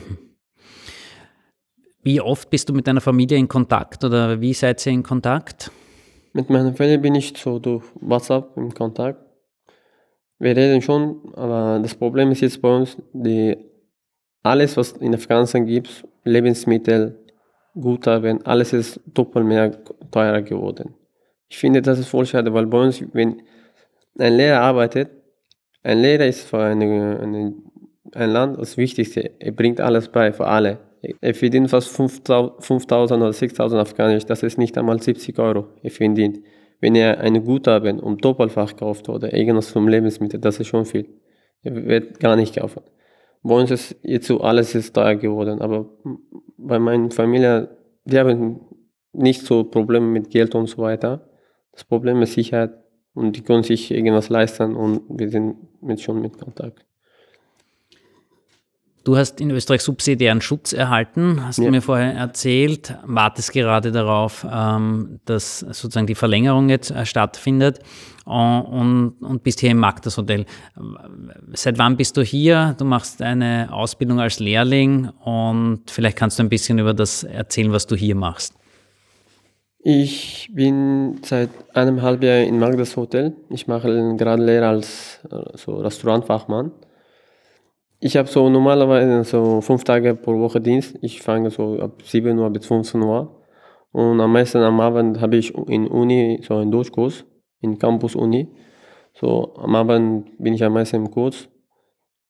Wie 2.04 2.22
oft 2.22 2.50
bist 2.50 2.70
du 2.70 2.74
mit 2.74 2.88
deiner 2.88 3.02
Familie 3.02 3.38
in 3.38 3.50
Kontakt 3.50 4.06
oder 4.06 4.40
wie 4.40 4.54
seid 4.54 4.86
ihr 4.86 4.94
in 4.94 5.04
Kontakt? 5.04 5.72
Mit 6.32 6.50
meiner 6.50 6.74
Familie 6.74 7.00
bin 7.00 7.16
ich 7.16 7.34
so 7.36 7.60
durch 7.60 7.84
WhatsApp 8.00 8.56
in 8.56 8.74
Kontakt. 8.74 9.27
Wir 10.40 10.56
reden 10.56 10.82
schon, 10.82 11.34
aber 11.36 11.80
das 11.82 11.96
Problem 11.96 12.32
ist 12.32 12.42
jetzt 12.42 12.62
bei 12.62 12.76
uns, 12.76 12.98
die, 13.14 13.58
alles, 14.44 14.78
was 14.78 14.92
in 14.94 15.16
Afghanistan 15.16 15.66
gibt, 15.66 16.06
Lebensmittel, 16.24 17.18
Guthaben, 17.74 18.46
alles 18.46 18.74
ist 18.74 19.00
doppelt 19.06 19.46
mehr 19.46 19.72
teurer 20.12 20.42
geworden. 20.42 20.94
Ich 21.50 21.58
finde, 21.58 21.82
das 21.82 22.00
ist 22.00 22.10
voll 22.10 22.26
schade, 22.26 22.54
weil 22.54 22.68
bei 22.68 22.80
uns, 22.80 23.04
wenn 23.14 23.42
ein 24.20 24.34
Lehrer 24.34 24.62
arbeitet, 24.62 25.10
ein 25.84 26.00
Lehrer 26.00 26.26
ist 26.26 26.42
für 26.42 26.60
eine, 26.60 27.20
eine, 27.22 27.54
ein 28.14 28.30
Land 28.30 28.60
das 28.60 28.78
Wichtigste. 28.78 29.32
Er 29.40 29.52
bringt 29.52 29.80
alles 29.80 30.10
bei, 30.10 30.34
für 30.34 30.48
alle. 30.48 30.80
Er 31.22 31.34
verdient 31.34 31.70
fast 31.70 31.90
5000 31.90 33.22
oder 33.22 33.32
6000 33.32 33.80
Afghanisch, 33.80 34.26
das 34.26 34.44
ist 34.44 34.58
nicht 34.58 34.78
einmal 34.78 35.02
70 35.02 35.38
Euro. 35.40 35.68
Er 35.82 35.92
verdient. 35.92 36.40
Wenn 36.80 36.96
er 36.96 37.20
eine 37.20 37.42
Guthaben 37.42 38.00
um 38.00 38.18
Doppelfach 38.18 38.76
kauft 38.76 39.10
oder 39.10 39.34
irgendwas 39.34 39.72
zum 39.72 39.88
Lebensmittel, 39.88 40.40
das 40.40 40.60
ist 40.60 40.68
schon 40.68 40.86
viel. 40.86 41.08
Er 41.64 41.76
wird 41.88 42.20
gar 42.20 42.36
nicht 42.36 42.56
kaufen. 42.56 42.84
Bei 43.44 43.56
uns 43.56 43.72
ist 43.72 43.96
jetzt 44.04 44.28
so 44.28 44.42
alles 44.42 44.76
ist 44.76 44.94
teuer 44.94 45.16
geworden, 45.16 45.62
aber 45.62 45.90
bei 46.58 46.80
meiner 46.80 47.12
Familie, 47.12 47.70
die 48.06 48.20
haben 48.20 48.62
nicht 49.14 49.42
so 49.42 49.64
Probleme 49.64 50.06
mit 50.06 50.30
Geld 50.30 50.54
und 50.54 50.68
so 50.68 50.80
weiter. 50.80 51.30
Das 51.72 51.84
Problem 51.84 52.22
ist 52.22 52.34
Sicherheit. 52.34 52.72
und 53.18 53.36
die 53.36 53.42
können 53.42 53.64
sich 53.64 53.90
irgendwas 53.90 54.30
leisten 54.30 54.76
und 54.76 55.02
wir 55.10 55.30
sind 55.32 55.82
mit 55.82 56.00
schon 56.00 56.22
mit 56.22 56.38
Kontakt. 56.38 56.86
Du 59.08 59.16
hast 59.16 59.40
in 59.40 59.52
Österreich 59.52 59.84
subsidiären 59.84 60.42
Schutz 60.42 60.74
erhalten, 60.74 61.42
hast 61.46 61.60
ja. 61.60 61.64
du 61.64 61.72
mir 61.72 61.82
vorher 61.82 62.14
erzählt, 62.14 62.94
wartest 63.06 63.54
gerade 63.54 63.94
darauf, 63.94 64.46
ähm, 64.52 65.22
dass 65.24 65.60
sozusagen 65.60 66.08
die 66.08 66.14
Verlängerung 66.14 66.68
jetzt 66.68 66.92
äh, 66.92 67.06
stattfindet 67.06 67.80
und, 68.26 69.14
und 69.22 69.44
bist 69.44 69.62
hier 69.62 69.72
im 69.72 69.78
Magdas 69.78 70.18
Hotel. 70.18 70.46
Seit 71.54 71.78
wann 71.78 71.96
bist 71.96 72.18
du 72.18 72.22
hier? 72.22 72.76
Du 72.78 72.84
machst 72.84 73.22
eine 73.22 73.70
Ausbildung 73.72 74.20
als 74.20 74.42
Lehrling 74.42 75.08
und 75.24 75.84
vielleicht 75.90 76.18
kannst 76.18 76.38
du 76.38 76.44
ein 76.44 76.50
bisschen 76.50 76.78
über 76.78 76.94
das 76.94 77.24
erzählen, 77.24 77.72
was 77.72 77.88
du 77.88 77.96
hier 77.96 78.14
machst. 78.14 78.56
Ich 79.80 80.50
bin 80.54 81.20
seit 81.24 81.52
einem 81.74 82.02
halben 82.02 82.26
Jahr 82.26 82.40
in 82.40 82.60
Magdas 82.60 82.98
Hotel. 82.98 83.38
Ich 83.52 83.68
mache 83.68 84.18
gerade 84.18 84.44
Lehre 84.44 84.68
als 84.68 85.22
äh, 85.32 85.38
so 85.56 85.78
Restaurantfachmann. 85.78 86.74
Ich 88.00 88.16
habe 88.16 88.28
so 88.28 88.48
normalerweise 88.48 89.24
so 89.24 89.60
fünf 89.62 89.84
Tage 89.84 90.14
pro 90.14 90.40
Woche 90.40 90.62
Dienst. 90.62 90.98
Ich 91.02 91.22
fange 91.24 91.50
so 91.50 91.80
ab 91.80 92.04
7 92.04 92.38
Uhr 92.38 92.50
bis 92.52 92.68
15 92.68 93.02
Uhr. 93.02 93.44
Und 93.92 94.22
am 94.22 94.32
meisten 94.34 94.60
am 94.60 94.80
Abend 94.80 95.20
habe 95.20 95.38
ich 95.38 95.56
in 95.68 95.88
Uni 95.88 96.40
so 96.44 96.58
einen 96.58 96.72
Durchkurs, 96.72 97.26
in 97.62 97.80
Campus 97.80 98.16
Uni. 98.16 98.50
So 99.14 99.56
am 99.56 99.74
Abend 99.76 100.38
bin 100.38 100.54
ich 100.54 100.64
am 100.64 100.74
meisten 100.74 100.98
im 100.98 101.10
Kurs. 101.10 101.50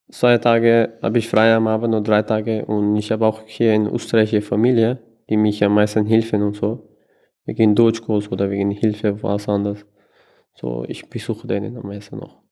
Zwei 0.09 0.37
Tage 0.37 0.99
habe 1.01 1.17
ich 1.19 1.27
frei 1.27 1.53
am 1.53 1.67
Abend 1.67 1.93
und 1.95 2.07
drei 2.07 2.21
Tage. 2.21 2.65
Und 2.65 2.95
ich 2.95 3.11
habe 3.11 3.25
auch 3.25 3.41
hier 3.45 3.73
in 3.73 3.87
Österreich 3.87 4.31
eine 4.31 4.41
Familie, 4.41 4.99
die 5.29 5.35
mich 5.35 5.61
am 5.65 5.73
meisten 5.73 6.05
helfen 6.05 6.43
und 6.43 6.55
so 6.55 6.87
wegen 7.45 7.75
Deutschkurs 7.75 8.31
oder 8.31 8.49
wegen 8.49 8.71
Hilfe, 8.71 9.21
was 9.23 9.49
anderes. 9.49 9.85
So, 10.53 10.85
ich 10.87 11.09
besuche 11.09 11.47
den 11.47 11.77
am 11.77 11.87
meisten 11.87 12.17
noch. 12.17 12.46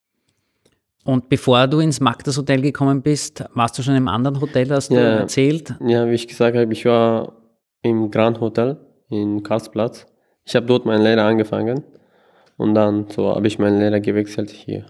Und 1.06 1.30
bevor 1.30 1.68
du 1.68 1.80
ins 1.80 2.02
Magdas 2.02 2.36
Hotel 2.36 2.62
gekommen 2.62 3.04
bist, 3.04 3.46
warst 3.54 3.78
du 3.78 3.84
schon 3.84 3.96
im 3.96 4.08
anderen 4.08 4.42
Hotel, 4.42 4.68
hast 4.72 4.90
du 4.90 4.96
ja, 4.96 5.18
erzählt? 5.20 5.76
Ja, 5.86 6.10
wie 6.10 6.16
ich 6.16 6.28
gesagt 6.28 6.58
habe, 6.58 6.74
ich 6.74 6.84
war 6.84 7.32
im 7.84 8.10
Grand 8.10 8.40
Hotel 8.42 8.78
in 9.10 9.44
Karlsplatz. 9.44 10.08
Ich 10.46 10.56
habe 10.56 10.66
dort 10.66 10.88
meine 10.88 11.04
Lehre 11.04 11.22
angefangen 11.22 11.84
und 12.58 12.74
dann 12.74 13.06
so 13.10 13.30
habe 13.36 13.46
ich 13.46 13.60
meine 13.60 13.78
Lehre 13.78 14.02
gewechselt 14.02 14.50
hier. 14.50 14.88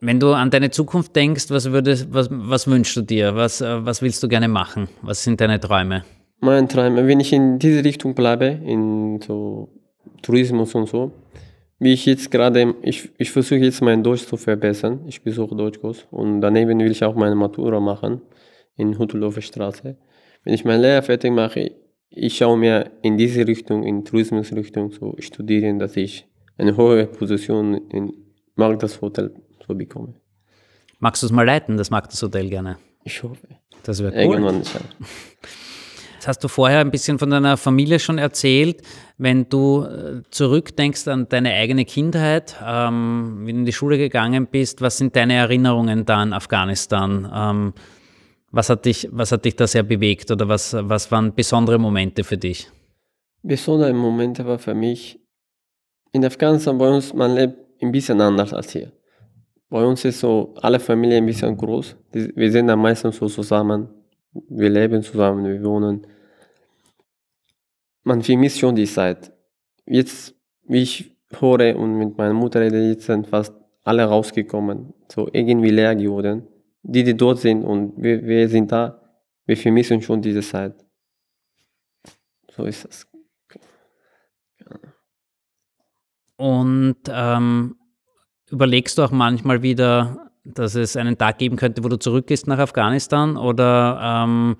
Wenn 0.00 0.20
du 0.20 0.32
an 0.32 0.50
deine 0.50 0.70
Zukunft 0.70 1.16
denkst, 1.16 1.50
was, 1.50 1.72
würdest, 1.72 2.14
was, 2.14 2.28
was 2.30 2.68
wünschst 2.68 2.96
du 2.96 3.02
dir? 3.02 3.34
Was, 3.34 3.60
was 3.60 4.02
willst 4.02 4.22
du 4.22 4.28
gerne 4.28 4.46
machen? 4.46 4.88
Was 5.02 5.24
sind 5.24 5.40
deine 5.40 5.58
Träume? 5.58 6.04
Mein 6.40 6.68
Traum, 6.68 6.94
wenn 6.94 7.18
ich 7.18 7.32
in 7.32 7.58
diese 7.58 7.84
Richtung 7.84 8.14
bleibe, 8.14 8.46
in 8.46 9.20
so 9.20 9.68
Tourismus 10.22 10.76
und 10.76 10.88
so, 10.88 11.12
wie 11.82 11.94
ich 11.94 12.06
jetzt 12.06 12.30
gerade, 12.30 12.76
ich, 12.82 13.10
ich 13.18 13.32
versuche 13.32 13.58
jetzt 13.58 13.82
mein 13.82 14.04
Deutsch 14.04 14.24
zu 14.26 14.36
verbessern. 14.36 15.00
Ich 15.08 15.22
besuche 15.22 15.56
Deutschkurs 15.56 16.06
und 16.12 16.40
daneben 16.40 16.78
will 16.78 16.92
ich 16.92 17.02
auch 17.02 17.16
meine 17.16 17.34
Matura 17.34 17.80
machen 17.80 18.20
in 18.76 18.96
Hutteldorfer 19.00 19.40
Straße. 19.40 19.96
Wenn 20.44 20.54
ich 20.54 20.64
meine 20.64 20.80
Lehre 20.82 21.02
fertig 21.02 21.32
mache, 21.32 21.72
ich 22.08 22.36
schaue 22.36 22.56
mir 22.56 22.92
in 23.02 23.16
diese 23.16 23.48
Richtung, 23.48 23.82
in 23.82 24.04
Tourismusrichtung 24.04 24.92
so 24.92 25.16
studieren, 25.18 25.80
dass 25.80 25.96
ich 25.96 26.28
eine 26.56 26.76
hohe 26.76 27.06
Position 27.06 27.74
in 27.88 28.12
Magdas 28.54 29.00
Hotel 29.00 29.34
so 29.66 29.74
bekomme. 29.74 30.14
Magst 31.00 31.24
du 31.24 31.26
es 31.26 31.32
mal 31.32 31.44
leiten, 31.44 31.76
das 31.76 31.90
Magdas 31.90 32.22
Hotel 32.22 32.48
gerne? 32.48 32.76
Ich 33.02 33.20
hoffe. 33.24 33.48
Das 33.82 34.00
wäre 34.00 34.12
cool. 34.12 34.34
Irgendwann, 34.34 34.62
ja. 34.62 34.80
Jetzt 36.22 36.28
hast 36.28 36.44
du 36.44 36.46
vorher 36.46 36.78
ein 36.78 36.92
bisschen 36.92 37.18
von 37.18 37.30
deiner 37.30 37.56
Familie 37.56 37.98
schon 37.98 38.16
erzählt. 38.16 38.82
Wenn 39.18 39.48
du 39.48 39.82
äh, 39.82 40.22
zurückdenkst 40.30 41.08
an 41.08 41.28
deine 41.28 41.52
eigene 41.52 41.84
Kindheit, 41.84 42.54
ähm, 42.64 43.40
wie 43.40 43.52
du 43.52 43.58
in 43.58 43.64
die 43.64 43.72
Schule 43.72 43.98
gegangen 43.98 44.46
bist, 44.46 44.80
was 44.82 44.98
sind 44.98 45.16
deine 45.16 45.34
Erinnerungen 45.34 46.04
da 46.04 46.18
an 46.18 46.32
Afghanistan? 46.32 47.28
Ähm, 47.34 47.72
was, 48.52 48.70
hat 48.70 48.84
dich, 48.84 49.08
was 49.10 49.32
hat 49.32 49.44
dich 49.44 49.56
da 49.56 49.66
sehr 49.66 49.82
bewegt 49.82 50.30
oder 50.30 50.46
was, 50.46 50.76
was 50.78 51.10
waren 51.10 51.34
besondere 51.34 51.76
Momente 51.80 52.22
für 52.22 52.38
dich? 52.38 52.70
Besondere 53.42 53.92
Momente 53.92 54.46
war 54.46 54.60
für 54.60 54.74
mich, 54.74 55.18
in 56.12 56.24
Afghanistan 56.24 56.78
bei 56.78 56.88
uns, 56.88 57.12
man 57.12 57.34
lebt 57.34 57.82
ein 57.82 57.90
bisschen 57.90 58.20
anders 58.20 58.54
als 58.54 58.70
hier. 58.70 58.92
Bei 59.68 59.84
uns 59.84 60.04
ist 60.04 60.20
so 60.20 60.54
alle 60.62 60.78
Familie 60.78 61.16
ein 61.16 61.26
bisschen 61.26 61.56
groß. 61.56 61.96
Wir 62.12 62.52
sind 62.52 62.70
am 62.70 62.80
meisten 62.80 63.10
so 63.10 63.26
zusammen. 63.26 63.88
Wir 64.32 64.70
leben 64.70 65.02
zusammen, 65.02 65.44
wir 65.44 65.62
wohnen. 65.64 66.06
Man 68.02 68.22
vermisst 68.22 68.58
schon 68.58 68.74
die 68.74 68.86
Zeit. 68.86 69.32
Jetzt, 69.86 70.34
wie 70.64 70.82
ich 70.82 71.16
höre 71.38 71.76
und 71.76 71.98
mit 71.98 72.16
meiner 72.16 72.34
Mutter 72.34 72.60
rede, 72.60 72.88
jetzt 72.88 73.06
sind 73.06 73.26
fast 73.26 73.54
alle 73.84 74.04
rausgekommen, 74.04 74.94
so 75.08 75.28
irgendwie 75.32 75.70
leer 75.70 75.94
geworden. 75.94 76.46
Die, 76.82 77.04
die 77.04 77.16
dort 77.16 77.38
sind 77.38 77.64
und 77.64 77.94
wir, 77.96 78.22
wir 78.24 78.48
sind 78.48 78.72
da, 78.72 79.00
wir 79.44 79.56
vermissen 79.56 80.00
schon 80.02 80.20
diese 80.20 80.40
Zeit. 80.40 80.74
So 82.50 82.64
ist 82.64 82.84
das. 82.84 83.06
Und 86.36 86.96
ähm, 87.08 87.76
überlegst 88.50 88.98
du 88.98 89.02
auch 89.02 89.12
manchmal 89.12 89.62
wieder, 89.62 90.31
dass 90.44 90.74
es 90.74 90.96
einen 90.96 91.16
Tag 91.18 91.38
geben 91.38 91.56
könnte, 91.56 91.84
wo 91.84 91.88
du 91.88 91.98
zurückgehst 91.98 92.46
nach 92.46 92.58
Afghanistan? 92.58 93.36
Oder, 93.36 94.24
ähm, 94.24 94.56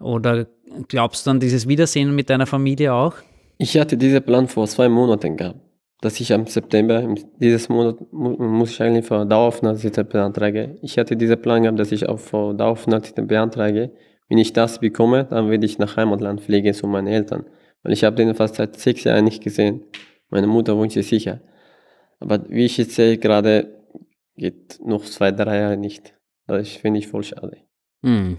oder 0.00 0.46
glaubst 0.88 1.26
du 1.26 1.30
an 1.30 1.40
dieses 1.40 1.68
Wiedersehen 1.68 2.14
mit 2.14 2.30
deiner 2.30 2.46
Familie 2.46 2.92
auch? 2.92 3.14
Ich 3.58 3.76
hatte 3.78 3.96
diesen 3.96 4.22
Plan 4.22 4.48
vor 4.48 4.66
zwei 4.66 4.88
Monaten 4.88 5.36
gehabt, 5.36 5.60
dass 6.00 6.20
ich 6.20 6.32
am 6.32 6.46
September 6.46 7.14
dieses 7.40 7.68
Monat 7.68 7.96
muss 8.12 8.70
ich 8.70 8.82
eigentlich 8.82 9.06
für 9.06 9.24
Daueraufenthaltstitel 9.24 10.04
beantragen. 10.04 10.78
Ich 10.82 10.98
hatte 10.98 11.16
diesen 11.16 11.40
Plan 11.40 11.62
gehabt, 11.62 11.78
dass 11.78 11.92
ich 11.92 12.08
auch 12.08 12.18
für 12.18 12.54
Daueraufenthaltstitel 12.54 13.22
beantrage. 13.22 13.92
Wenn 14.28 14.38
ich 14.38 14.52
das 14.52 14.80
bekomme, 14.80 15.24
dann 15.24 15.50
werde 15.50 15.66
ich 15.66 15.78
nach 15.78 15.96
Heimatland 15.96 16.40
fliegen 16.40 16.74
zu 16.74 16.86
meinen 16.86 17.06
Eltern. 17.06 17.44
Weil 17.82 17.92
ich 17.92 18.02
habe 18.04 18.16
den 18.16 18.34
fast 18.34 18.56
seit 18.56 18.76
sechs 18.76 19.04
Jahren 19.04 19.24
nicht 19.24 19.42
gesehen. 19.42 19.82
Meine 20.30 20.46
Mutter 20.46 20.76
wohnt 20.76 20.92
hier 20.92 21.02
sicher. 21.02 21.40
Aber 22.18 22.40
wie 22.48 22.64
ich 22.64 22.78
jetzt 22.78 22.94
sehe, 22.94 23.18
gerade 23.18 23.83
geht 24.36 24.80
noch 24.84 25.04
zwei, 25.04 25.30
drei 25.32 25.60
Jahre 25.60 25.76
nicht. 25.76 26.14
Das 26.46 26.68
finde 26.68 27.00
ich 27.00 27.08
voll 27.08 27.24
schade. 27.24 27.58
Hm. 28.04 28.38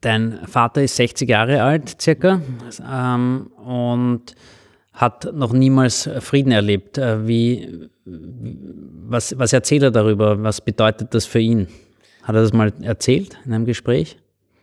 Dein 0.00 0.46
Vater 0.46 0.82
ist 0.82 0.96
60 0.96 1.28
Jahre 1.28 1.62
alt, 1.62 2.00
circa, 2.00 2.40
ähm, 2.86 3.50
und 3.56 4.34
hat 4.92 5.32
noch 5.34 5.52
niemals 5.52 6.08
Frieden 6.20 6.52
erlebt. 6.52 6.98
Äh, 6.98 7.26
wie, 7.26 7.88
was, 8.04 9.38
was 9.38 9.52
erzählt 9.52 9.82
er 9.82 9.90
darüber? 9.90 10.42
Was 10.42 10.60
bedeutet 10.60 11.14
das 11.14 11.26
für 11.26 11.40
ihn? 11.40 11.68
Hat 12.22 12.34
er 12.34 12.42
das 12.42 12.52
mal 12.52 12.72
erzählt 12.82 13.38
in 13.44 13.52
einem 13.52 13.66
Gespräch? 13.66 14.16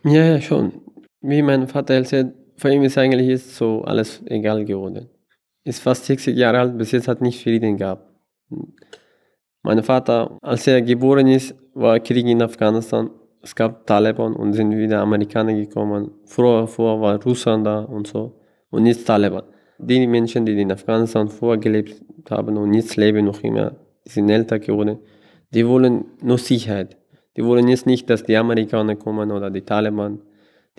Ja, 0.04 0.26
ja, 0.26 0.42
schon. 0.42 0.74
Wie 1.22 1.42
mein 1.42 1.68
Vater 1.68 1.94
erzählt, 1.96 2.34
für 2.56 2.72
ihn 2.72 2.84
ist 2.84 2.98
eigentlich 2.98 3.28
jetzt 3.28 3.56
so 3.56 3.84
alles 3.84 4.22
egal 4.26 4.66
geworden. 4.66 5.10
Ist 5.64 5.82
fast 5.82 6.06
60 6.06 6.36
Jahre 6.36 6.60
alt, 6.60 6.78
bis 6.78 6.92
jetzt 6.92 7.08
hat 7.08 7.22
nicht 7.22 7.42
Frieden 7.42 7.78
gehabt. 7.78 8.08
Mein 9.64 9.84
Vater, 9.84 10.38
als 10.42 10.66
er 10.66 10.82
geboren 10.82 11.28
ist, 11.28 11.56
war 11.76 12.00
Krieg 12.00 12.26
in 12.26 12.42
Afghanistan. 12.42 13.12
Es 13.44 13.56
gab 13.56 13.86
Taliban 13.86 14.34
und 14.34 14.54
sind 14.54 14.76
wieder 14.76 15.00
Amerikaner 15.02 15.54
gekommen. 15.54 16.12
Früher, 16.26 16.68
früher 16.68 17.00
war 17.00 17.22
Russland 17.24 17.68
da 17.68 17.82
und 17.82 18.08
so. 18.08 18.34
Und 18.72 18.88
jetzt 18.88 19.06
Taliban. 19.06 19.44
Die 19.78 20.08
Menschen, 20.08 20.48
die 20.48 20.60
in 20.60 20.72
Afghanistan 20.72 21.28
vorgelebt 21.28 22.02
haben 22.30 22.58
und 22.58 22.74
jetzt 22.74 22.96
leben 22.98 23.26
noch 23.26 23.44
immer, 23.44 23.76
sind 24.04 24.30
älter 24.30 24.58
geworden, 24.58 24.98
die 25.54 25.68
wollen 25.68 26.06
nur 26.24 26.40
Sicherheit. 26.40 26.98
Die 27.38 27.46
wollen 27.46 27.68
jetzt 27.68 27.86
nicht, 27.86 28.10
dass 28.10 28.24
die 28.24 28.38
Amerikaner 28.38 28.96
kommen 28.96 29.32
oder 29.32 29.52
die 29.52 29.62
Taliban. 29.62 30.22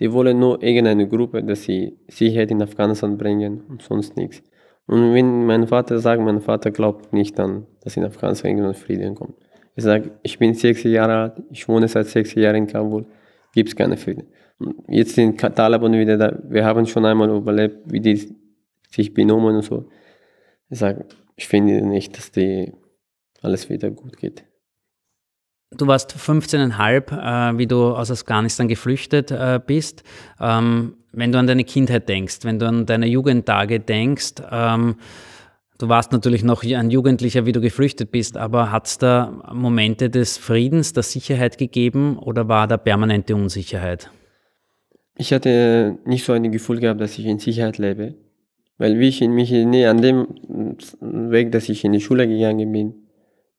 Die 0.01 0.11
wollen 0.11 0.39
nur 0.39 0.61
irgendeine 0.61 1.07
Gruppe, 1.07 1.41
dass 1.41 1.63
sie 1.63 1.97
Sicherheit 2.09 2.51
in 2.51 2.61
Afghanistan 2.61 3.17
bringen 3.17 3.63
und 3.69 3.81
sonst 3.81 4.17
nichts. 4.17 4.43
Und 4.87 5.13
wenn 5.13 5.45
mein 5.45 5.67
Vater 5.67 5.99
sagt, 5.99 6.21
mein 6.21 6.41
Vater 6.41 6.71
glaubt 6.71 7.13
nicht 7.13 7.39
an, 7.39 7.65
dass 7.83 7.97
in 7.97 8.05
Afghanistan 8.05 8.51
irgendwann 8.51 8.73
Frieden 8.73 9.15
kommt. 9.15 9.35
Ich 9.75 9.83
sage, 9.83 10.11
ich 10.23 10.37
bin 10.39 10.53
sechs 10.53 10.83
Jahre 10.83 11.15
alt, 11.15 11.43
ich 11.51 11.67
wohne 11.67 11.87
seit 11.87 12.07
sechs 12.07 12.33
Jahren 12.35 12.55
in 12.55 12.67
Kabul, 12.67 13.05
gibt 13.53 13.69
es 13.69 13.75
keine 13.75 13.97
Frieden. 13.97 14.27
Jetzt 14.87 15.15
sind 15.15 15.39
Taliban 15.39 15.93
wieder 15.93 16.17
da. 16.17 16.39
Wir 16.47 16.63
haben 16.63 16.85
schon 16.85 17.05
einmal 17.05 17.29
überlebt, 17.29 17.91
wie 17.91 17.99
die 17.99 18.35
sich 18.89 19.13
benommen 19.13 19.55
und 19.55 19.63
so. 19.63 19.89
Ich 20.69 20.79
sage, 20.79 21.05
ich 21.35 21.47
finde 21.47 21.81
nicht, 21.81 22.15
dass 22.17 22.31
die 22.31 22.71
alles 23.41 23.69
wieder 23.69 23.89
gut 23.89 24.17
geht. 24.17 24.45
Du 25.75 25.87
warst 25.87 26.15
15,5, 26.15 27.53
äh, 27.53 27.57
wie 27.57 27.65
du 27.65 27.95
aus 27.95 28.11
Afghanistan 28.11 28.67
geflüchtet 28.67 29.31
äh, 29.31 29.59
bist. 29.65 30.03
Ähm, 30.39 30.97
wenn 31.11 31.31
du 31.31 31.39
an 31.39 31.47
deine 31.47 31.63
Kindheit 31.63 32.07
denkst, 32.07 32.39
wenn 32.43 32.59
du 32.59 32.67
an 32.67 32.85
deine 32.85 33.07
Jugendtage 33.07 33.79
denkst, 33.79 34.35
ähm, 34.51 34.95
du 35.77 35.89
warst 35.89 36.11
natürlich 36.11 36.43
noch 36.43 36.63
ein 36.63 36.89
Jugendlicher, 36.89 37.45
wie 37.45 37.51
du 37.51 37.61
geflüchtet 37.61 38.11
bist, 38.11 38.37
aber 38.37 38.71
hat 38.71 38.87
es 38.87 38.97
da 38.97 39.43
Momente 39.53 40.09
des 40.09 40.37
Friedens, 40.37 40.93
der 40.93 41.03
Sicherheit 41.03 41.57
gegeben 41.57 42.17
oder 42.17 42.47
war 42.47 42.67
da 42.67 42.77
permanente 42.77 43.35
Unsicherheit? 43.35 44.09
Ich 45.15 45.31
hatte 45.31 45.99
nicht 46.05 46.25
so 46.25 46.33
ein 46.33 46.51
Gefühl 46.51 46.79
gehabt, 46.79 47.01
dass 47.01 47.17
ich 47.17 47.25
in 47.25 47.39
Sicherheit 47.39 47.77
lebe. 47.77 48.15
Weil 48.77 48.99
wie 48.99 49.07
ich 49.07 49.21
mich 49.21 49.51
nee, 49.51 49.85
an 49.85 50.01
dem 50.01 50.27
Weg, 50.99 51.51
dass 51.51 51.69
ich 51.69 51.83
in 51.83 51.93
die 51.93 52.01
Schule 52.01 52.27
gegangen 52.27 52.71
bin, 52.71 52.95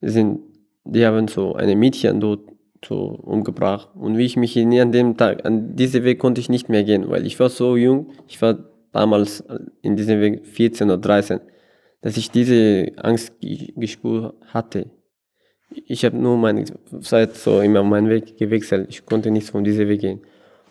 sind, 0.00 0.40
die 0.84 1.06
haben 1.06 1.28
so 1.28 1.54
eine 1.54 1.76
Mädchen 1.76 2.20
dort 2.20 2.40
so 2.84 2.96
umgebracht. 2.96 3.90
Und 3.94 4.18
wie 4.18 4.24
ich 4.24 4.36
mich 4.36 4.56
nie 4.56 4.80
an 4.80 4.92
dem 4.92 5.16
Tag, 5.16 5.46
an 5.46 5.76
diesem 5.76 6.04
Weg 6.04 6.18
konnte 6.18 6.40
ich 6.40 6.48
nicht 6.48 6.68
mehr 6.68 6.84
gehen, 6.84 7.08
weil 7.08 7.26
ich 7.26 7.38
war 7.40 7.48
so 7.48 7.76
jung, 7.76 8.10
ich 8.28 8.42
war 8.42 8.58
damals 8.92 9.44
in 9.82 9.96
diesem 9.96 10.20
Weg 10.20 10.46
14 10.46 10.90
oder 10.90 10.98
13, 10.98 11.40
dass 12.04 12.18
ich 12.18 12.30
diese 12.30 12.92
Angst 12.98 13.32
gespürt 13.40 14.34
hatte. 14.48 14.90
Ich 15.86 16.04
habe 16.04 16.18
nur 16.18 16.36
meine 16.36 16.66
Zeit 17.00 17.34
so 17.34 17.62
immer 17.62 17.82
meinen 17.82 18.10
Weg 18.10 18.36
gewechselt. 18.36 18.88
Ich 18.90 19.06
konnte 19.06 19.30
nicht 19.30 19.48
von 19.48 19.64
diesem 19.64 19.88
Weg 19.88 20.02
gehen. 20.02 20.20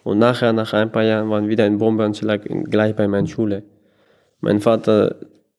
Und 0.03 0.19
nachher, 0.19 0.53
nach 0.53 0.73
ein 0.73 0.91
paar 0.91 1.03
Jahren, 1.03 1.31
war 1.31 1.47
wieder 1.47 1.65
ein 1.65 1.79
Bombenanschlag 1.79 2.43
gleich 2.69 2.95
bei 2.95 3.07
meiner 3.07 3.25
Schule. 3.25 3.63
Mein 4.41 4.61
Vater 4.61 5.15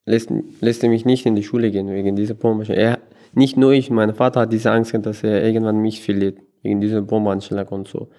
lässt, 0.07 0.31
lässt 0.61 0.85
mich 0.85 1.05
nicht 1.05 1.27
in 1.27 1.35
die 1.35 1.43
Schule 1.43 1.73
gehen 1.73 1.89
wegen 1.91 2.15
dieser 2.15 2.35
Bombenanschlag. 2.35 3.01
Nicht 3.33 3.57
nur 3.57 3.73
ich, 3.73 3.91
mein 3.91 4.15
Vater 4.15 4.43
hat 4.43 4.53
diese 4.53 4.71
Angst, 4.71 4.95
dass 5.03 5.25
er 5.25 5.43
irgendwann 5.43 5.79
mich 5.79 6.01
verliert, 6.01 6.39
wegen 6.63 6.81
dieser 6.81 7.03
Bombenanschlag 7.03 7.73
und 7.73 7.89
so. 7.89 8.11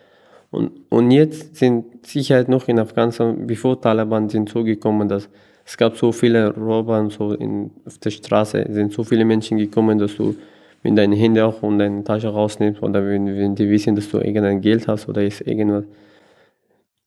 Und, 0.51 0.71
und 0.89 1.09
jetzt 1.09 1.55
sind 1.55 2.05
Sicherheit 2.05 2.49
noch 2.49 2.67
in 2.67 2.79
Afghanistan, 2.79 3.47
bevor 3.47 3.79
Taliban 3.79 4.27
sind 4.27 4.49
so 4.49 4.65
gekommen, 4.65 5.07
dass 5.07 5.29
es 5.65 5.77
gab 5.77 5.97
so 5.97 6.11
viele 6.11 6.53
und 6.53 7.11
so 7.11 7.33
in, 7.33 7.71
auf 7.85 7.97
der 7.97 8.11
Straße, 8.11 8.67
sind 8.69 8.93
so 8.93 9.03
viele 9.03 9.25
Menschen 9.25 9.57
gekommen, 9.57 9.97
dass 9.97 10.15
du 10.15 10.35
mit 10.83 10.95
deinen 10.95 11.13
Händen 11.13 11.39
auch 11.39 11.63
und 11.63 11.79
deine 11.79 12.03
Tasche 12.03 12.27
rausnimmst 12.27 12.83
oder 12.83 13.03
wenn, 13.05 13.25
wenn 13.25 13.55
die 13.55 13.67
wissen, 13.67 13.95
dass 13.95 14.09
du 14.09 14.19
irgendein 14.19 14.61
Geld 14.61 14.87
hast 14.87 15.09
oder 15.09 15.23
ist 15.23 15.41
irgendwas. 15.41 15.85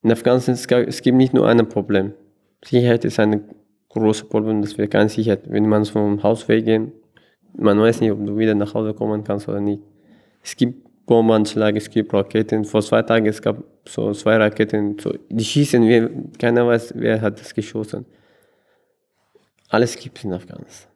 In 0.02 0.10
Afghanistan 0.10 0.54
es 0.54 0.66
gibt 0.66 0.88
es 0.88 1.02
nicht 1.04 1.32
nur 1.32 1.46
ein 1.48 1.68
Problem. 1.68 2.12
Sicherheit 2.64 3.04
ist 3.04 3.20
ein 3.20 3.44
großes 3.90 4.28
Problem, 4.28 4.60
das 4.62 4.76
wir 4.76 4.88
keine 4.88 5.08
Sicherheit. 5.08 5.42
Wenn 5.46 5.68
man 5.68 5.84
vom 5.84 6.20
Haus 6.24 6.48
weggehen, 6.48 6.92
man 7.56 7.80
weiß 7.80 8.00
nicht, 8.00 8.10
ob 8.10 8.24
du 8.26 8.36
wieder 8.36 8.56
nach 8.56 8.74
Hause 8.74 8.92
kommen 8.92 9.22
kannst 9.22 9.48
oder 9.48 9.60
nicht. 9.60 9.82
Es 10.42 10.56
gibt 10.56 11.06
Bombenanschläge, 11.06 11.78
es 11.78 11.88
gibt 11.88 12.12
Raketen. 12.12 12.64
Vor 12.64 12.82
zwei 12.82 13.02
Tagen 13.02 13.26
es 13.26 13.40
gab 13.40 13.62
so 13.86 14.12
zwei 14.12 14.36
Raketen, 14.36 14.98
so, 14.98 15.14
die 15.28 15.44
schießen, 15.44 15.86
wir, 15.86 16.10
keiner 16.38 16.66
weiß, 16.66 16.94
wer 16.96 17.20
hat 17.20 17.40
das 17.40 17.54
geschossen. 17.54 18.04
Alles 19.68 19.96
gibt 19.96 20.18
es 20.18 20.24
in 20.24 20.32
Afghanistan. 20.32 20.88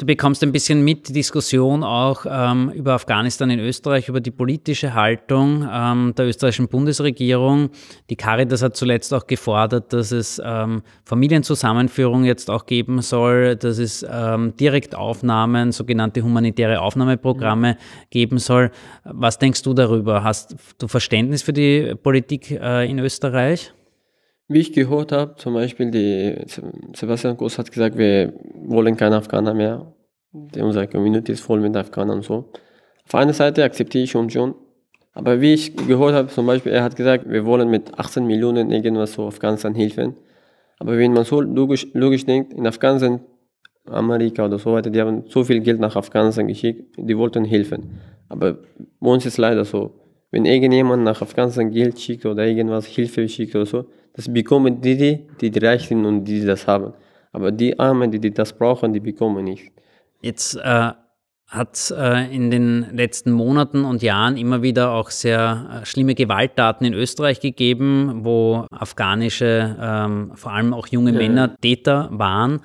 Du 0.00 0.06
bekommst 0.06 0.44
ein 0.44 0.52
bisschen 0.52 0.84
mit 0.84 1.08
die 1.08 1.12
Diskussion 1.12 1.82
auch 1.82 2.24
ähm, 2.24 2.70
über 2.70 2.92
Afghanistan 2.92 3.50
in 3.50 3.58
Österreich, 3.58 4.08
über 4.08 4.20
die 4.20 4.30
politische 4.30 4.94
Haltung 4.94 5.68
ähm, 5.68 6.14
der 6.16 6.28
österreichischen 6.28 6.68
Bundesregierung. 6.68 7.70
Die 8.08 8.14
Caritas 8.14 8.62
hat 8.62 8.76
zuletzt 8.76 9.12
auch 9.12 9.26
gefordert, 9.26 9.92
dass 9.92 10.12
es 10.12 10.40
ähm, 10.44 10.82
Familienzusammenführung 11.04 12.22
jetzt 12.22 12.48
auch 12.48 12.64
geben 12.66 13.02
soll, 13.02 13.56
dass 13.56 13.78
es 13.78 14.06
ähm, 14.08 14.54
Direktaufnahmen, 14.54 15.72
sogenannte 15.72 16.22
humanitäre 16.22 16.80
Aufnahmeprogramme 16.80 17.72
mhm. 17.72 18.06
geben 18.10 18.38
soll. 18.38 18.70
Was 19.02 19.40
denkst 19.40 19.64
du 19.64 19.74
darüber? 19.74 20.22
Hast 20.22 20.54
du 20.78 20.86
Verständnis 20.86 21.42
für 21.42 21.52
die 21.52 21.96
Politik 22.00 22.52
äh, 22.52 22.88
in 22.88 23.00
Österreich? 23.00 23.72
Wie 24.50 24.60
ich 24.60 24.72
gehört 24.72 25.12
habe, 25.12 25.36
zum 25.36 25.52
Beispiel 25.52 25.90
die 25.90 26.34
Sebastian 26.94 27.36
Groß 27.36 27.58
hat 27.58 27.70
gesagt, 27.70 27.98
wir 27.98 28.32
wollen 28.64 28.96
keine 28.96 29.16
Afghaner 29.16 29.52
mehr. 29.52 29.92
Unsere 30.32 30.88
Community 30.88 31.32
ist 31.32 31.42
voll 31.42 31.60
mit 31.60 31.76
Afghanern 31.76 32.18
und 32.18 32.24
so. 32.24 32.50
Auf 33.06 33.14
einer 33.14 33.34
Seite 33.34 33.62
akzeptiere 33.62 34.04
ich 34.04 34.10
schon 34.10 34.30
schon. 34.30 34.54
Aber 35.12 35.42
wie 35.42 35.52
ich 35.52 35.76
gehört 35.76 36.14
habe, 36.14 36.28
zum 36.28 36.46
Beispiel, 36.46 36.72
er 36.72 36.82
hat 36.82 36.96
gesagt, 36.96 37.28
wir 37.28 37.44
wollen 37.44 37.68
mit 37.68 37.98
18 37.98 38.26
Millionen 38.26 38.70
irgendwas 38.70 39.12
so 39.12 39.26
Afghanistan 39.26 39.74
helfen. 39.74 40.14
Aber 40.78 40.96
wenn 40.96 41.12
man 41.12 41.24
so 41.24 41.40
logisch, 41.40 41.86
logisch 41.92 42.24
denkt, 42.24 42.54
in 42.54 42.66
Afghanistan, 42.66 43.20
Amerika 43.84 44.46
oder 44.46 44.58
so 44.58 44.72
weiter, 44.72 44.90
die 44.90 45.00
haben 45.00 45.24
so 45.28 45.44
viel 45.44 45.60
Geld 45.60 45.80
nach 45.80 45.96
Afghanistan 45.96 46.46
geschickt, 46.46 46.94
die 46.96 47.18
wollten 47.18 47.44
helfen. 47.44 47.98
Aber 48.28 48.58
bei 49.00 49.10
uns 49.10 49.26
ist 49.26 49.36
leider 49.38 49.64
so, 49.64 49.92
wenn 50.30 50.44
irgendjemand 50.44 51.04
nach 51.04 51.22
Afghanistan 51.22 51.70
Geld 51.70 51.98
schickt 52.00 52.26
oder 52.26 52.46
irgendwas 52.46 52.86
Hilfe 52.86 53.28
schickt 53.28 53.54
oder 53.54 53.66
so, 53.66 53.86
das 54.12 54.32
bekommen 54.32 54.80
die, 54.80 54.96
die, 55.40 55.50
die 55.50 55.58
reich 55.58 55.86
sind 55.88 56.04
und 56.04 56.24
die 56.24 56.44
das 56.44 56.66
haben. 56.66 56.92
Aber 57.32 57.52
die 57.52 57.78
Armen, 57.78 58.10
die, 58.10 58.18
die 58.18 58.32
das 58.32 58.52
brauchen, 58.52 58.92
die 58.92 59.00
bekommen 59.00 59.44
nicht. 59.44 59.70
Jetzt 60.22 60.56
äh, 60.56 60.92
hat 61.48 61.74
es 61.74 61.90
äh, 61.90 62.34
in 62.34 62.50
den 62.50 62.86
letzten 62.94 63.32
Monaten 63.32 63.84
und 63.84 64.02
Jahren 64.02 64.36
immer 64.36 64.60
wieder 64.62 64.92
auch 64.92 65.10
sehr 65.10 65.80
äh, 65.82 65.86
schlimme 65.86 66.14
Gewalttaten 66.14 66.86
in 66.86 66.92
Österreich 66.92 67.40
gegeben, 67.40 68.20
wo 68.22 68.66
afghanische, 68.70 69.76
ähm, 69.80 70.32
vor 70.34 70.52
allem 70.52 70.74
auch 70.74 70.88
junge 70.88 71.12
ja. 71.12 71.18
Männer 71.18 71.56
Täter 71.56 72.08
waren. 72.12 72.60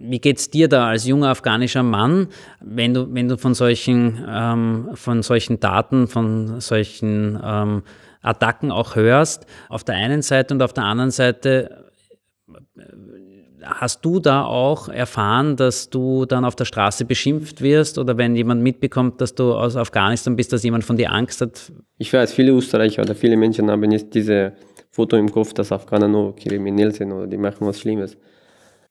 Wie 0.00 0.18
geht 0.18 0.38
es 0.38 0.50
dir 0.50 0.68
da 0.68 0.88
als 0.88 1.06
junger 1.06 1.28
afghanischer 1.28 1.82
Mann, 1.82 2.28
wenn 2.60 2.94
du, 2.94 3.12
wenn 3.12 3.28
du 3.28 3.36
von 3.36 3.54
solchen, 3.54 4.24
ähm, 4.28 4.88
von 4.94 5.22
solchen 5.22 5.60
Taten, 5.60 6.08
von 6.08 6.60
solchen 6.60 7.38
ähm, 7.42 7.82
Attacken 8.22 8.70
auch 8.70 8.96
hörst, 8.96 9.46
auf 9.68 9.84
der 9.84 9.96
einen 9.96 10.22
Seite 10.22 10.54
und 10.54 10.62
auf 10.62 10.72
der 10.72 10.84
anderen 10.84 11.10
Seite 11.10 11.90
Hast 13.62 14.04
du 14.04 14.20
da 14.20 14.44
auch 14.44 14.88
erfahren, 14.88 15.56
dass 15.56 15.90
du 15.90 16.24
dann 16.24 16.44
auf 16.44 16.56
der 16.56 16.64
Straße 16.64 17.04
beschimpft 17.04 17.60
wirst 17.60 17.98
oder 17.98 18.16
wenn 18.16 18.34
jemand 18.34 18.62
mitbekommt, 18.62 19.20
dass 19.20 19.34
du 19.34 19.52
aus 19.52 19.76
Afghanistan 19.76 20.34
bist, 20.34 20.52
dass 20.52 20.62
jemand 20.62 20.84
von 20.84 20.96
dir 20.96 21.12
Angst 21.12 21.42
hat? 21.42 21.70
Ich 21.98 22.12
weiß, 22.12 22.32
viele 22.32 22.52
Österreicher 22.52 23.02
oder 23.02 23.14
viele 23.14 23.36
Menschen 23.36 23.70
haben 23.70 23.90
jetzt 23.92 24.14
diese 24.14 24.54
Foto 24.90 25.16
im 25.16 25.30
Kopf, 25.30 25.52
dass 25.52 25.72
Afghaner 25.72 26.08
nur 26.08 26.34
kriminell 26.36 26.94
sind 26.94 27.12
oder 27.12 27.26
die 27.26 27.36
machen 27.36 27.66
was 27.66 27.80
Schlimmes. 27.80 28.16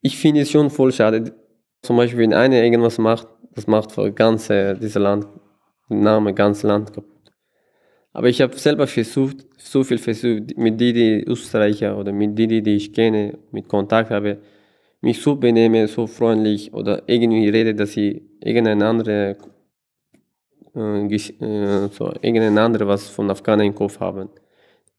Ich 0.02 0.18
finde 0.18 0.42
es 0.42 0.52
schon 0.52 0.70
voll 0.70 0.92
schade. 0.92 1.34
Zum 1.82 1.98
Beispiel, 1.98 2.20
wenn 2.20 2.34
einer 2.34 2.62
irgendwas 2.64 2.98
macht, 2.98 3.28
das 3.54 3.68
macht 3.68 3.92
für 3.92 4.12
ganze 4.12 4.76
dieses 4.76 4.96
Land, 4.96 5.28
den 5.90 6.02
Namen 6.02 6.34
ganz 6.36 6.64
Land 6.64 6.94
kaputt. 6.94 7.34
Aber 8.14 8.28
ich 8.28 8.42
habe 8.42 8.58
selber 8.58 8.88
versucht, 8.88 9.46
so 9.58 9.84
viel 9.84 9.98
versucht, 9.98 10.58
mit 10.58 10.80
denen, 10.80 10.94
die 10.94 11.24
Österreicher 11.26 11.98
oder 11.98 12.12
mit 12.12 12.38
denen, 12.38 12.64
die 12.64 12.76
ich 12.76 12.94
kenne, 12.94 13.38
mit 13.52 13.68
Kontakt 13.68 14.10
habe, 14.10 14.40
mich 15.02 15.22
so 15.22 15.36
benehme, 15.36 15.88
so 15.88 16.08
freundlich 16.08 16.74
oder 16.74 17.04
irgendwie 17.08 17.50
rede, 17.50 17.76
dass 17.76 17.94
sie 17.94 18.22
irgendeine 18.42 18.86
andere, 18.88 19.38
äh, 20.76 21.06
äh, 21.06 21.90
so, 21.92 22.14
irgendeine 22.22 22.62
andere 22.62 22.88
was 22.88 23.10
von 23.10 23.30
Afghanen 23.30 23.68
im 23.68 23.76
Kopf 23.76 24.00
haben. 24.00 24.30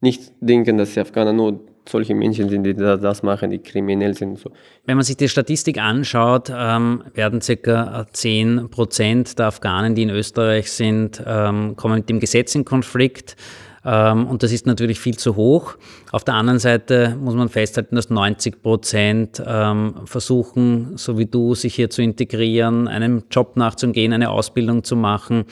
Nicht 0.00 0.32
denken, 0.40 0.78
dass 0.78 0.94
die 0.94 1.00
Afghaner 1.00 1.32
nur 1.32 1.60
solche 1.88 2.14
Menschen 2.14 2.48
sind, 2.48 2.64
die 2.64 2.74
das 2.74 3.22
machen, 3.22 3.50
die 3.50 3.58
kriminell 3.58 4.14
sind. 4.14 4.38
So. 4.38 4.50
Wenn 4.86 4.96
man 4.96 5.04
sich 5.04 5.16
die 5.16 5.28
Statistik 5.28 5.78
anschaut, 5.78 6.50
ähm, 6.54 7.04
werden 7.14 7.40
ca. 7.40 8.06
10 8.12 8.68
Prozent 8.70 9.38
der 9.38 9.46
Afghanen, 9.46 9.94
die 9.94 10.02
in 10.02 10.10
Österreich 10.10 10.70
sind, 10.70 11.22
ähm, 11.26 11.76
kommen 11.76 11.96
mit 11.96 12.08
dem 12.08 12.20
Gesetz 12.20 12.54
in 12.54 12.64
Konflikt. 12.64 13.36
Ähm, 13.84 14.26
und 14.26 14.42
das 14.42 14.52
ist 14.52 14.66
natürlich 14.66 15.00
viel 15.00 15.16
zu 15.16 15.36
hoch. 15.36 15.76
Auf 16.12 16.24
der 16.24 16.34
anderen 16.34 16.58
Seite 16.58 17.16
muss 17.18 17.34
man 17.34 17.48
festhalten, 17.48 17.96
dass 17.96 18.10
90 18.10 18.62
Prozent 18.62 19.42
ähm, 19.46 19.94
versuchen, 20.04 20.96
so 20.96 21.18
wie 21.18 21.26
du, 21.26 21.54
sich 21.54 21.74
hier 21.74 21.88
zu 21.88 22.02
integrieren, 22.02 22.88
einem 22.88 23.24
Job 23.30 23.56
nachzugehen, 23.56 24.12
eine 24.12 24.30
Ausbildung 24.30 24.84
zu 24.84 24.96
machen. 24.96 25.44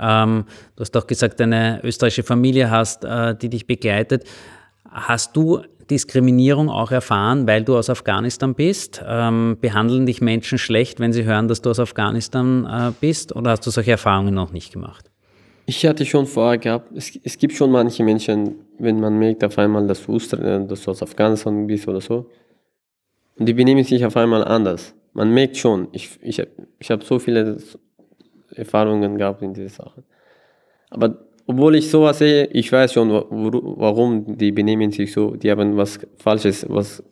Ähm, 0.00 0.44
du 0.76 0.80
hast 0.80 0.96
auch 0.96 1.06
gesagt, 1.06 1.40
eine 1.40 1.80
österreichische 1.84 2.22
Familie 2.22 2.70
hast, 2.70 3.04
äh, 3.04 3.36
die 3.36 3.50
dich 3.50 3.66
begleitet. 3.66 4.24
Hast 4.90 5.36
du 5.36 5.60
Diskriminierung 5.90 6.70
auch 6.70 6.90
erfahren, 6.90 7.46
weil 7.46 7.64
du 7.64 7.76
aus 7.76 7.90
Afghanistan 7.90 8.54
bist? 8.54 9.02
Ähm, 9.06 9.56
behandeln 9.60 10.06
dich 10.06 10.20
Menschen 10.20 10.58
schlecht, 10.58 11.00
wenn 11.00 11.12
sie 11.12 11.24
hören, 11.24 11.48
dass 11.48 11.62
du 11.62 11.70
aus 11.70 11.80
Afghanistan 11.80 12.64
äh, 12.64 12.92
bist? 13.00 13.34
Oder 13.34 13.52
hast 13.52 13.66
du 13.66 13.70
solche 13.70 13.92
Erfahrungen 13.92 14.34
noch 14.34 14.52
nicht 14.52 14.72
gemacht? 14.72 15.10
Ich 15.66 15.86
hatte 15.86 16.04
schon 16.04 16.26
vorher 16.26 16.58
gehabt, 16.58 16.90
es, 16.94 17.18
es 17.22 17.38
gibt 17.38 17.54
schon 17.54 17.70
manche 17.70 18.02
Menschen, 18.02 18.56
wenn 18.78 19.00
man 19.00 19.18
merkt 19.18 19.42
auf 19.44 19.58
einmal, 19.58 19.86
dass 19.86 20.04
du, 20.04 20.16
äh, 20.16 20.66
dass 20.66 20.82
du 20.82 20.90
aus 20.90 21.02
Afghanistan 21.02 21.66
bist 21.66 21.88
oder 21.88 22.00
so, 22.00 22.30
und 23.36 23.46
die 23.46 23.54
benehmen 23.54 23.84
sich 23.84 24.04
auf 24.04 24.16
einmal 24.16 24.44
anders. 24.44 24.94
Man 25.12 25.32
merkt 25.32 25.56
schon, 25.56 25.88
ich, 25.92 26.18
ich, 26.22 26.42
ich 26.78 26.90
habe 26.90 27.04
so 27.04 27.18
viele 27.18 27.58
Erfahrungen 28.54 29.16
gehabt 29.16 29.42
in 29.42 29.54
diese 29.54 29.68
Sachen. 29.68 30.04
Aber 30.90 31.26
obwohl 31.46 31.76
ich 31.76 31.90
sowas 31.90 32.18
sehe, 32.18 32.46
ich 32.46 32.70
weiß 32.70 32.92
schon, 32.92 33.10
warum 33.10 34.36
die 34.36 34.52
benehmen 34.52 34.90
sich 34.90 35.12
so. 35.12 35.36
Die 35.36 35.50
haben 35.50 35.76
was 35.76 35.98
Falsches, 36.16 36.66
was 36.68 37.02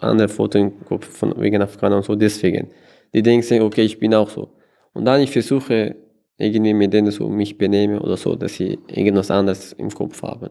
andere 0.00 0.28
Foto 0.28 0.58
im 0.58 0.84
Kopf 0.84 1.06
von 1.06 1.34
wegen 1.40 1.62
Afghaner 1.62 1.96
und 1.96 2.04
so, 2.04 2.14
deswegen. 2.14 2.70
Die 3.12 3.22
denken 3.22 3.42
sich, 3.42 3.60
okay, 3.60 3.82
ich 3.82 3.98
bin 3.98 4.14
auch 4.14 4.30
so. 4.30 4.52
Und 4.92 5.04
dann 5.04 5.20
ich 5.20 5.30
versuche 5.30 5.96
irgendwie 6.38 6.74
mit 6.74 6.92
denen 6.92 7.10
so 7.10 7.28
mich 7.28 7.58
benehme 7.58 8.00
oder 8.00 8.16
so, 8.16 8.36
dass 8.36 8.54
sie 8.54 8.78
irgendwas 8.88 9.30
anderes 9.30 9.72
im 9.72 9.90
Kopf 9.90 10.22
haben. 10.22 10.50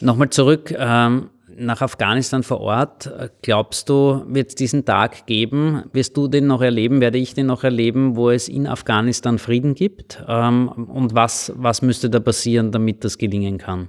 Nochmal 0.00 0.30
zurück 0.30 0.74
ähm, 0.76 1.30
nach 1.56 1.82
Afghanistan 1.82 2.42
vor 2.42 2.60
Ort. 2.60 3.10
Glaubst 3.42 3.88
du, 3.88 4.24
wird 4.26 4.50
es 4.50 4.54
diesen 4.54 4.84
Tag 4.84 5.26
geben? 5.26 5.84
Wirst 5.92 6.16
du 6.16 6.28
den 6.28 6.46
noch 6.46 6.62
erleben? 6.62 7.00
Werde 7.00 7.18
ich 7.18 7.34
den 7.34 7.46
noch 7.46 7.64
erleben, 7.64 8.16
wo 8.16 8.30
es 8.30 8.48
in 8.48 8.66
Afghanistan 8.66 9.38
Frieden 9.38 9.74
gibt? 9.74 10.22
Ähm, 10.28 10.68
und 10.68 11.14
was, 11.14 11.52
was 11.56 11.82
müsste 11.82 12.10
da 12.10 12.20
passieren, 12.20 12.72
damit 12.72 13.04
das 13.04 13.18
gelingen 13.18 13.58
kann? 13.58 13.88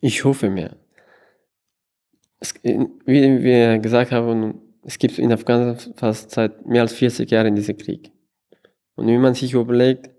Ich 0.00 0.24
hoffe 0.24 0.48
mir. 0.50 0.76
es, 2.40 2.54
wie 2.62 3.42
wir 3.42 3.78
gesagt 3.78 4.12
haben, 4.12 4.60
es 4.82 4.98
gibt 4.98 5.18
in 5.18 5.32
Afghanistan 5.32 5.94
fast 5.96 6.30
seit 6.30 6.66
mehr 6.66 6.82
als 6.82 6.94
40 6.94 7.30
Jahren 7.30 7.54
diesen 7.54 7.76
Krieg. 7.76 8.10
Und 8.96 9.06
wenn 9.06 9.20
man 9.20 9.34
sich 9.34 9.52
überlegt, 9.52 10.10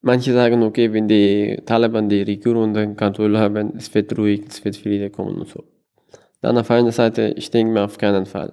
manche 0.00 0.32
sagen, 0.32 0.62
okay, 0.62 0.92
wenn 0.92 1.08
die 1.08 1.60
Taliban 1.64 2.08
die 2.08 2.22
Regierung 2.22 2.64
unter 2.64 2.86
Kontrolle 2.94 3.38
haben, 3.38 3.74
es 3.76 3.92
wird 3.94 4.16
ruhig, 4.16 4.44
es 4.48 4.64
wird 4.64 4.76
Friede 4.76 5.10
kommen 5.10 5.38
und 5.40 5.48
so. 5.48 5.64
Dann 6.40 6.56
auf 6.58 6.70
einer 6.70 6.92
Seite, 6.92 7.34
ich 7.36 7.50
denke 7.50 7.72
mir 7.72 7.84
auf 7.84 7.98
keinen 7.98 8.26
Fall. 8.26 8.52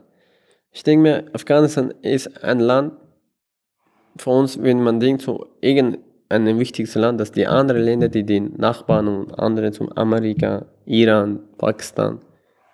Ich 0.71 0.84
denke 0.84 1.03
mir, 1.03 1.25
Afghanistan 1.34 1.93
ist 2.01 2.43
ein 2.43 2.60
Land, 2.60 2.93
für 4.17 4.29
uns, 4.29 4.62
wenn 4.62 4.81
man 4.81 4.99
denkt, 4.99 5.21
so 5.21 5.47
irgendein 5.62 6.60
wichtiges 6.60 6.95
Land, 6.95 7.19
dass 7.19 7.31
die 7.31 7.47
anderen 7.47 7.81
Länder, 7.81 8.10
die 8.10 8.23
den 8.23 8.53
Nachbarn 8.58 9.08
und 9.08 9.38
andere 9.38 9.71
zum 9.71 9.91
Amerika, 9.91 10.65
Iran, 10.86 11.39
Pakistan, 11.58 12.19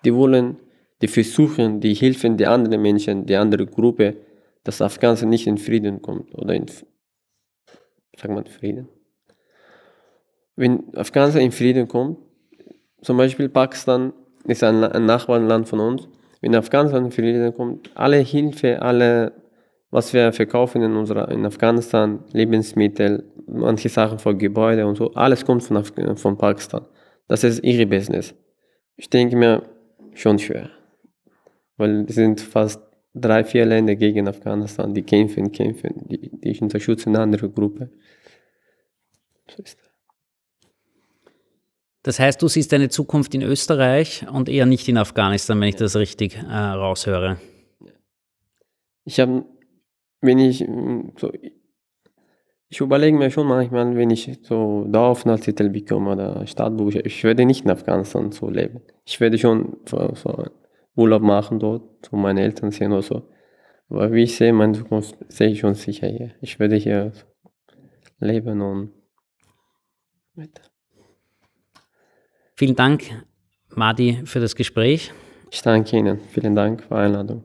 die 0.04 0.14
wollen, 0.14 0.56
die 1.00 1.08
versuchen, 1.08 1.80
die 1.80 1.94
helfen 1.94 2.36
die 2.36 2.46
anderen 2.46 2.80
Menschen, 2.80 3.26
die 3.26 3.36
andere 3.36 3.66
Gruppe, 3.66 4.16
dass 4.64 4.80
Afghanistan 4.80 5.28
nicht 5.30 5.46
in 5.46 5.58
Frieden 5.58 6.00
kommt 6.00 6.32
oder 6.34 6.54
in, 6.54 6.66
sagen 8.16 8.34
wir 8.34 8.44
Frieden. 8.46 8.88
Wenn 10.56 10.94
Afghanistan 10.96 11.42
in 11.42 11.52
Frieden 11.52 11.88
kommt, 11.88 12.18
zum 13.00 13.16
Beispiel 13.16 13.48
Pakistan 13.48 14.12
ist 14.44 14.62
ein, 14.62 14.84
ein 14.84 15.06
Nachbarland 15.06 15.68
von 15.68 15.80
uns, 15.80 16.08
wenn 16.40 16.54
Afghanistan 16.54 17.04
in 17.06 17.10
Frieden 17.10 17.54
kommt, 17.54 17.90
alle 17.94 18.18
Hilfe, 18.18 18.82
alle, 18.82 19.32
was 19.90 20.12
wir 20.12 20.32
verkaufen 20.32 20.82
in, 20.82 20.94
unserer, 20.96 21.30
in 21.30 21.46
Afghanistan, 21.46 22.24
Lebensmittel, 22.32 23.24
manche 23.46 23.88
Sachen 23.88 24.18
für 24.18 24.36
Gebäude 24.36 24.86
und 24.86 24.96
so, 24.96 25.12
alles 25.14 25.44
kommt 25.44 25.62
von, 25.62 25.84
von 26.16 26.38
Pakistan. 26.38 26.84
Das 27.28 27.44
ist 27.44 27.62
ihre 27.64 27.86
Business. 27.86 28.34
Ich 28.96 29.08
denke 29.08 29.36
mir, 29.36 29.62
schon 30.14 30.38
schwer. 30.38 30.70
Weil 31.76 32.04
es 32.08 32.14
sind 32.14 32.40
fast 32.40 32.82
drei, 33.14 33.44
vier 33.44 33.66
Länder 33.66 33.94
gegen 33.94 34.28
Afghanistan, 34.28 34.94
die 34.94 35.02
kämpfen, 35.02 35.52
kämpfen, 35.52 36.08
die, 36.08 36.30
die 36.30 36.60
unterstützen 36.60 37.10
eine 37.10 37.20
andere 37.20 37.50
Gruppe. 37.50 37.90
So 39.50 39.62
ist 39.62 39.78
das. 39.78 39.92
Das 42.04 42.18
heißt, 42.18 42.42
du 42.42 42.48
siehst 42.48 42.72
deine 42.72 42.88
Zukunft 42.88 43.34
in 43.34 43.42
Österreich 43.42 44.26
und 44.28 44.48
eher 44.48 44.66
nicht 44.66 44.88
in 44.88 44.98
Afghanistan, 44.98 45.60
wenn 45.60 45.68
ich 45.68 45.76
das 45.76 45.94
richtig 45.94 46.36
äh, 46.36 46.56
raushöre. 46.56 47.38
Ich 49.04 49.20
habe, 49.20 49.44
wenn 50.20 50.38
ich 50.38 50.66
so, 51.16 51.32
ich 52.68 52.80
überlege 52.80 53.16
mir 53.16 53.30
schon 53.30 53.46
manchmal, 53.46 53.94
wenn 53.96 54.10
ich 54.10 54.38
so 54.42 54.84
Daueraufenthaltstitel 54.88 55.68
bekomme 55.68 56.12
oder 56.12 56.46
Staatsbuch, 56.46 56.92
ich 56.92 57.22
werde 57.22 57.44
nicht 57.44 57.64
in 57.64 57.70
Afghanistan 57.70 58.32
so 58.32 58.48
leben. 58.48 58.80
Ich 59.04 59.20
werde 59.20 59.38
schon 59.38 59.76
so, 59.86 60.12
so 60.14 60.46
Urlaub 60.94 61.22
machen 61.22 61.58
dort, 61.58 61.82
so 62.04 62.16
meine 62.16 62.42
Eltern 62.42 62.70
sehen 62.70 62.92
oder 62.92 63.02
so. 63.02 63.28
Aber 63.88 64.12
wie 64.12 64.22
ich 64.22 64.36
sehe, 64.36 64.52
meine 64.52 64.72
Zukunft 64.72 65.16
sehe 65.28 65.48
ich 65.48 65.60
schon 65.60 65.74
sicher 65.74 66.08
hier. 66.08 66.32
Ich 66.40 66.58
werde 66.58 66.76
hier 66.76 67.12
leben 68.20 68.60
und 68.60 68.92
weiter. 70.34 70.62
Vielen 72.56 72.76
Dank, 72.76 73.24
Madi, 73.70 74.20
für 74.24 74.40
das 74.40 74.54
Gespräch. 74.54 75.12
Ich 75.50 75.62
danke 75.62 75.96
Ihnen. 75.96 76.20
Vielen 76.30 76.54
Dank 76.54 76.82
für 76.82 76.94
die 76.94 77.00
Einladung. 77.00 77.44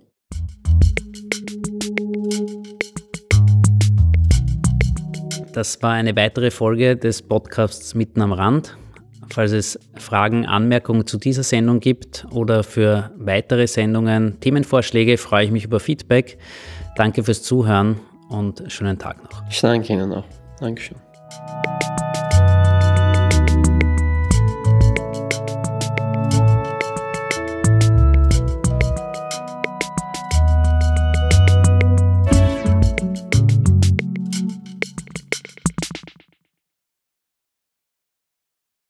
Das 5.53 5.81
war 5.81 5.93
eine 5.93 6.15
weitere 6.15 6.51
Folge 6.51 6.95
des 6.95 7.21
Podcasts 7.23 7.95
Mitten 7.95 8.21
am 8.21 8.31
Rand. 8.31 8.77
Falls 9.37 9.51
es 9.51 9.79
Fragen, 9.93 10.47
Anmerkungen 10.47 11.05
zu 11.05 11.19
dieser 11.19 11.43
Sendung 11.43 11.79
gibt 11.79 12.25
oder 12.31 12.63
für 12.63 13.11
weitere 13.17 13.67
Sendungen, 13.67 14.39
Themenvorschläge, 14.39 15.19
freue 15.19 15.45
ich 15.45 15.51
mich 15.51 15.63
über 15.63 15.79
Feedback. 15.79 16.39
Danke 16.95 17.23
fürs 17.23 17.43
Zuhören 17.43 17.99
und 18.29 18.63
schönen 18.65 18.97
Tag 18.97 19.23
noch. 19.23 19.43
Ich 19.47 19.61
danke 19.61 19.93
Ihnen 19.93 20.11
auch. 20.11 20.23
Dankeschön. 20.59 20.97